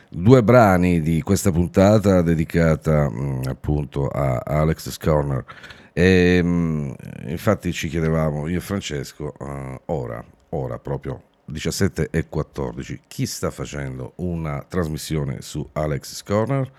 due 0.10 0.42
brani 0.42 1.00
di 1.00 1.22
questa 1.22 1.52
puntata 1.52 2.24
dedicata 2.24 3.08
mm, 3.08 3.42
appunto 3.46 4.08
a 4.08 4.40
Alex 4.40 4.90
Scorner. 4.90 5.46
E, 5.94 6.40
mm, 6.42 6.92
infatti 7.28 7.72
ci 7.74 7.90
chiedevamo, 7.90 8.48
io 8.48 8.58
e 8.58 8.62
Francesco, 8.62 9.36
eh, 9.40 9.82
ora, 9.86 10.26
ora 10.50 10.80
proprio 10.80 11.22
17 11.46 12.08
e 12.10 12.26
14, 12.28 13.02
chi 13.06 13.28
sta 13.28 13.52
facendo 13.52 14.14
una 14.16 14.66
trasmissione 14.68 15.44
su 15.44 15.64
Alex 15.74 16.16
Scorner? 16.16 16.72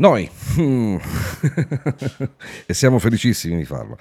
Noi 0.00 0.30
Mm. 0.58 0.96
e 2.66 2.72
siamo 2.72 2.98
felicissimi 2.98 3.58
di 3.58 3.64
farlo. 3.66 3.98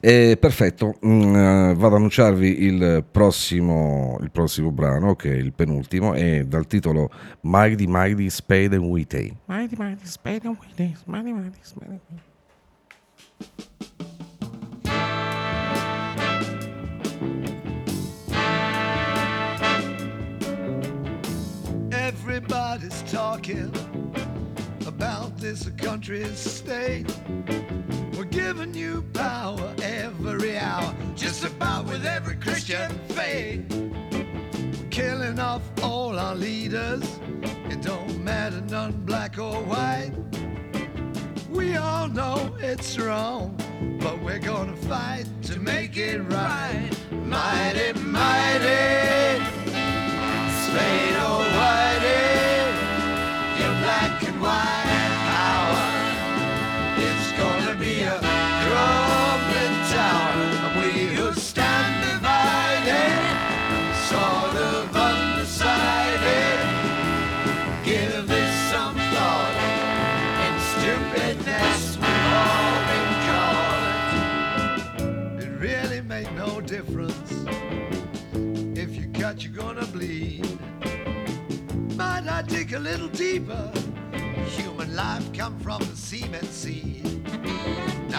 Eh, 0.00 0.36
perfetto, 0.38 0.98
Mm, 1.04 1.34
eh, 1.34 1.74
vado 1.74 1.86
ad 1.86 1.94
annunciarvi 1.94 2.62
il 2.64 3.04
prossimo, 3.10 4.18
il 4.20 4.30
prossimo 4.30 4.70
brano, 4.70 5.16
che 5.16 5.32
è 5.32 5.36
il 5.36 5.54
penultimo, 5.54 6.12
è 6.12 6.44
dal 6.44 6.66
titolo 6.66 7.10
Mighty 7.42 7.86
Mighty 7.88 8.28
Spade 8.28 8.76
and 8.76 8.84
Whitey. 8.84 9.34
Mighty 9.46 9.76
Mighty 9.78 10.04
Spade 10.06 10.46
and 10.46 10.56
Whitey, 10.60 10.94
Mighty 11.06 11.32
Mighty 11.32 11.58
Spade 11.62 11.90
and 11.90 12.00
Whitey. 12.06 12.28
Everybody's 21.92 23.02
talking 23.10 23.72
this 25.40 25.70
country 25.78 26.22
state. 26.34 27.06
We're 28.14 28.24
giving 28.24 28.74
you 28.74 29.02
power 29.14 29.74
every 29.82 30.58
hour, 30.58 30.94
just 31.16 31.44
about 31.44 31.86
with 31.86 32.04
every 32.04 32.36
Christian 32.36 32.90
faith. 33.08 33.64
We're 33.72 34.88
killing 34.90 35.38
off 35.38 35.62
all 35.82 36.18
our 36.18 36.34
leaders. 36.34 37.02
It 37.70 37.80
don't 37.80 38.22
matter 38.22 38.60
none 38.60 38.92
black 39.06 39.38
or 39.38 39.54
white. 39.62 40.12
We 41.48 41.76
all 41.76 42.08
know 42.08 42.54
it's 42.58 42.98
wrong, 42.98 43.56
but 43.98 44.20
we're 44.22 44.38
gonna 44.40 44.76
fight 44.76 45.24
to 45.44 45.58
make 45.58 45.96
it 45.96 46.20
right. 46.20 46.90
Mighty, 47.10 47.98
mighty, 48.00 49.40
Spade 50.62 51.16
or 51.28 51.40
Whitey, 51.56 52.60
your 53.58 53.74
black 53.82 54.22
and 54.22 54.40
white 54.42 54.89
be 57.80 58.02
a 58.02 58.18
crumbling 58.20 59.76
tower, 59.88 60.44
and 60.64 60.72
we 60.80 60.90
who 61.14 61.32
stand 61.32 61.94
divided, 62.12 63.16
sort 64.10 64.54
of 64.70 64.94
undecided. 64.94 66.58
Give 67.82 68.28
this 68.28 68.54
some 68.70 68.96
thought. 69.12 69.56
In 70.46 70.54
stupidness, 70.70 71.96
we've 71.96 72.28
all 72.44 72.78
been 72.90 73.12
caught. 73.28 73.94
It 75.42 75.50
really 75.58 76.02
made 76.02 76.30
no 76.36 76.60
difference. 76.60 77.32
If 78.78 78.94
you 78.94 79.08
cut, 79.18 79.42
you're 79.42 79.54
gonna 79.54 79.86
bleed. 79.86 80.46
Might 81.96 82.28
I 82.28 82.42
dig 82.42 82.74
a 82.74 82.78
little 82.78 83.08
deeper? 83.08 83.72
Human 84.58 84.94
life 84.94 85.32
come 85.32 85.58
from 85.60 85.78
the 85.78 85.96
cement 85.96 86.44
seed. 86.44 87.19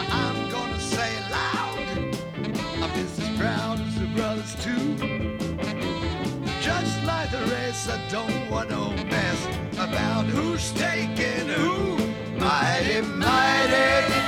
I'm 0.10 0.50
gonna 0.50 0.80
say 0.80 1.16
it 1.16 1.32
loud. 1.32 1.78
I'm 2.84 2.92
just 2.96 3.20
as 3.22 3.38
proud 3.38 3.80
as 3.80 3.96
the 4.00 4.08
brothers 4.16 4.56
too. 4.64 4.98
Just 6.62 7.04
like 7.04 7.32
the 7.32 7.42
race, 7.52 7.90
I 7.90 8.00
don't 8.10 8.50
want 8.50 8.70
no 8.70 8.92
mess 9.10 9.48
about 9.74 10.26
who's 10.26 10.72
taking 10.74 11.48
who. 11.48 11.98
Mighty, 12.40 13.02
mighty, 13.02 14.21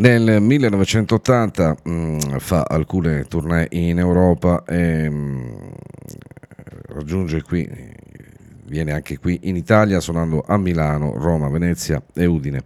Nel 0.00 0.40
1980 0.40 1.76
mh, 1.82 2.38
fa 2.38 2.62
alcune 2.62 3.26
tournée 3.28 3.66
in 3.72 3.98
Europa 3.98 4.64
e 4.66 5.10
mh, 5.10 5.72
raggiunge 6.86 7.42
qui 7.42 7.68
viene 8.64 8.92
anche 8.92 9.18
qui 9.18 9.40
in 9.42 9.56
Italia 9.56 10.00
suonando 10.00 10.42
a 10.46 10.56
Milano, 10.56 11.12
Roma, 11.18 11.50
Venezia 11.50 12.02
e 12.14 12.24
Udine. 12.24 12.64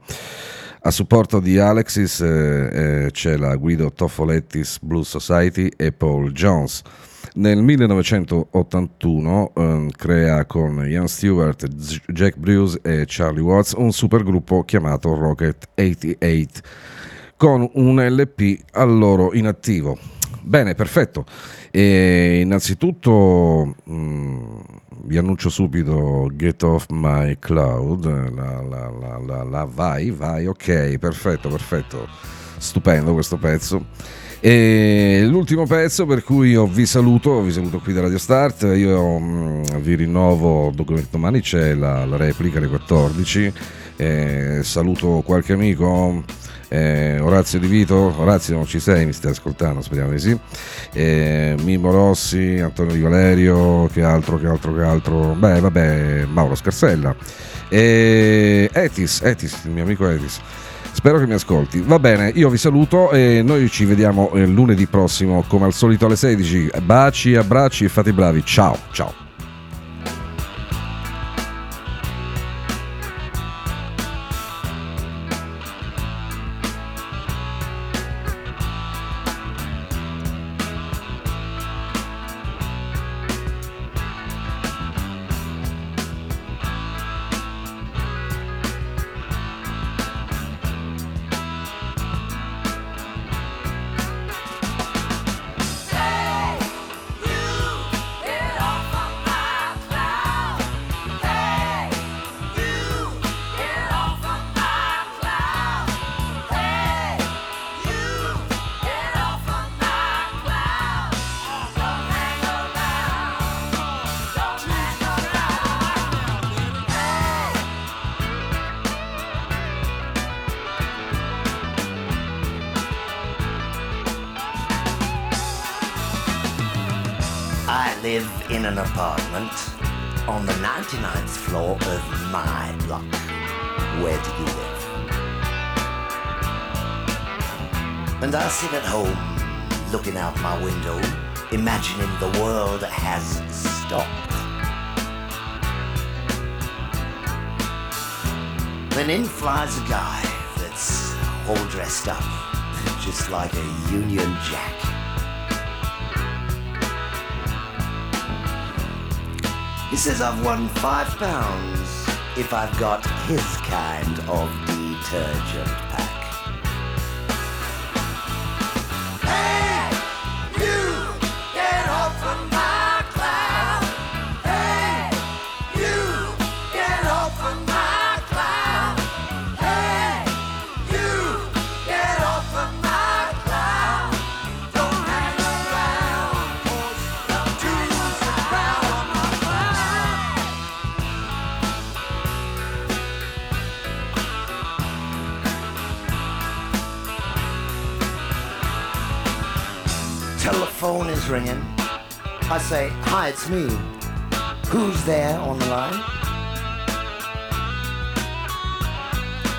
A 0.82 0.92
supporto 0.92 1.40
di 1.40 1.58
Alexis 1.58 2.20
eh, 2.20 3.06
eh, 3.06 3.10
c'è 3.10 3.36
la 3.36 3.56
Guido 3.56 3.90
Toffolettis 3.90 4.78
Blues 4.80 5.08
Society 5.08 5.68
e 5.76 5.90
Paul 5.90 6.30
Jones. 6.30 6.82
Nel 7.34 7.60
1981 7.62 9.52
ehm, 9.56 9.90
crea 9.90 10.44
con 10.44 10.88
Ian 10.88 11.08
Stewart, 11.08 11.66
Jack 12.12 12.36
Bruce 12.36 12.78
e 12.80 13.06
Charlie 13.08 13.42
Watts 13.42 13.72
un 13.76 13.90
supergruppo 13.90 14.62
chiamato 14.62 15.12
Rocket 15.16 15.68
88 15.74 16.92
con 17.36 17.68
un 17.74 18.00
LP 18.00 18.60
allora 18.72 19.28
inattivo. 19.36 19.98
Bene, 20.42 20.74
perfetto. 20.74 21.24
E 21.70 22.40
innanzitutto 22.42 23.74
mm, 23.90 24.60
vi 25.04 25.16
annuncio 25.16 25.48
subito 25.48 26.30
Get 26.34 26.62
Off 26.62 26.86
My 26.90 27.36
Cloud. 27.38 28.04
La, 28.34 28.62
la, 28.62 28.90
la, 28.90 29.18
la, 29.18 29.42
la- 29.42 29.68
vai, 29.72 30.10
vai, 30.10 30.46
ok, 30.46 30.98
perfetto, 30.98 31.48
perfetto. 31.48 32.06
Stupendo 32.58 33.12
questo 33.12 33.36
pezzo. 33.36 33.86
E 34.40 35.24
l'ultimo 35.26 35.66
pezzo 35.66 36.04
per 36.04 36.22
cui 36.22 36.50
io 36.50 36.66
vi 36.66 36.84
saluto, 36.84 37.40
vi 37.40 37.50
saluto 37.50 37.78
qui 37.78 37.94
da 37.94 38.02
Radio 38.02 38.18
Start, 38.18 38.62
io 38.76 39.18
mm, 39.18 39.62
vi 39.80 39.94
rinnovo 39.94 40.70
domani 41.10 41.40
c'è 41.40 41.72
la, 41.72 42.04
la 42.04 42.16
replica 42.16 42.58
alle 42.58 42.68
14, 42.68 43.52
Eh, 43.96 44.58
saluto 44.62 45.22
qualche 45.24 45.54
amico, 45.54 46.22
eh, 46.68 47.18
Orazio 47.20 47.58
Di 47.58 47.66
Vito, 47.66 48.14
Orazio 48.18 48.54
non 48.54 48.66
ci 48.66 48.80
sei, 48.80 49.06
mi 49.06 49.12
stai 49.12 49.32
ascoltando, 49.32 49.80
speriamo 49.82 50.10
di 50.10 50.18
sì, 50.18 50.38
Eh, 50.92 51.56
Mimmo 51.62 51.90
Rossi, 51.90 52.58
Antonio 52.60 52.92
Di 52.92 53.00
Valerio, 53.00 53.88
che 53.92 54.02
altro, 54.02 54.38
che 54.38 54.46
altro, 54.46 54.74
che 54.74 54.82
altro, 54.82 55.34
beh 55.34 55.60
vabbè, 55.60 56.24
Mauro 56.26 56.54
Scarsella, 56.54 57.14
e 57.68 58.68
Etis, 58.72 59.20
Etis, 59.22 59.64
il 59.64 59.70
mio 59.70 59.82
amico 59.84 60.08
Etis. 60.08 60.40
Spero 60.92 61.18
che 61.18 61.26
mi 61.26 61.34
ascolti. 61.34 61.80
Va 61.80 61.98
bene, 61.98 62.30
io 62.34 62.48
vi 62.48 62.56
saluto 62.56 63.10
e 63.10 63.42
noi 63.42 63.68
ci 63.68 63.84
vediamo 63.84 64.30
eh, 64.32 64.46
lunedì 64.46 64.86
prossimo 64.86 65.44
come 65.48 65.64
al 65.64 65.72
solito 65.72 66.06
alle 66.06 66.14
16. 66.16 66.70
Baci, 66.82 67.34
abbracci 67.34 67.84
e 67.84 67.88
fate 67.88 68.10
i 68.10 68.12
bravi. 68.12 68.44
Ciao, 68.44 68.78
ciao. 68.92 69.23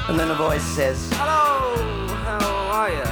And 0.07 0.19
then 0.19 0.29
a 0.29 0.35
voice 0.35 0.63
says, 0.63 1.09
Hello, 1.13 1.75
how 2.27 2.47
are 2.71 2.89
you? 2.91 3.03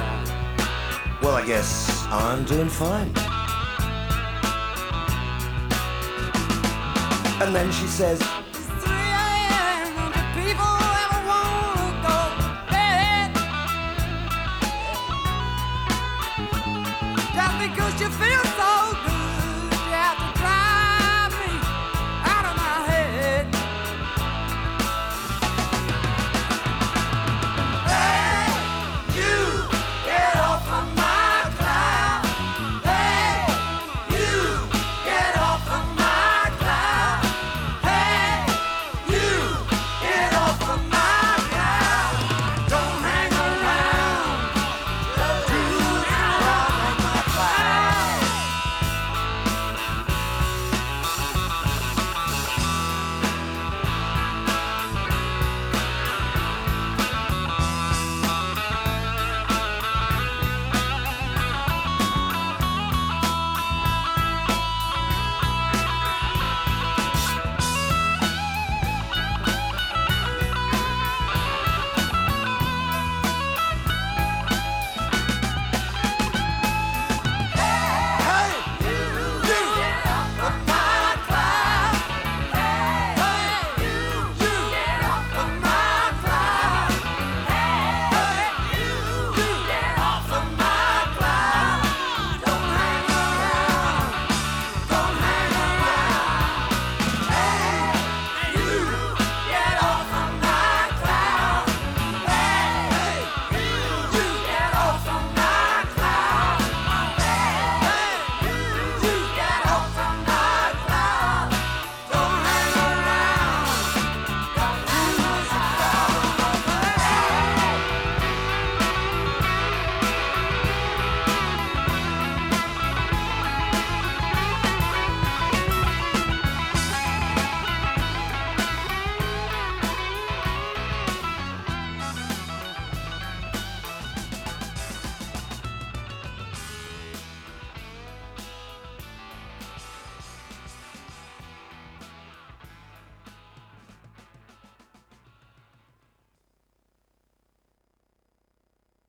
well, 1.20 1.34
I 1.34 1.44
guess 1.44 2.06
I'm 2.08 2.44
doing 2.44 2.68
fine. 2.68 3.10
And 7.42 7.54
then 7.54 7.72
she 7.72 7.86
says, 7.88 8.22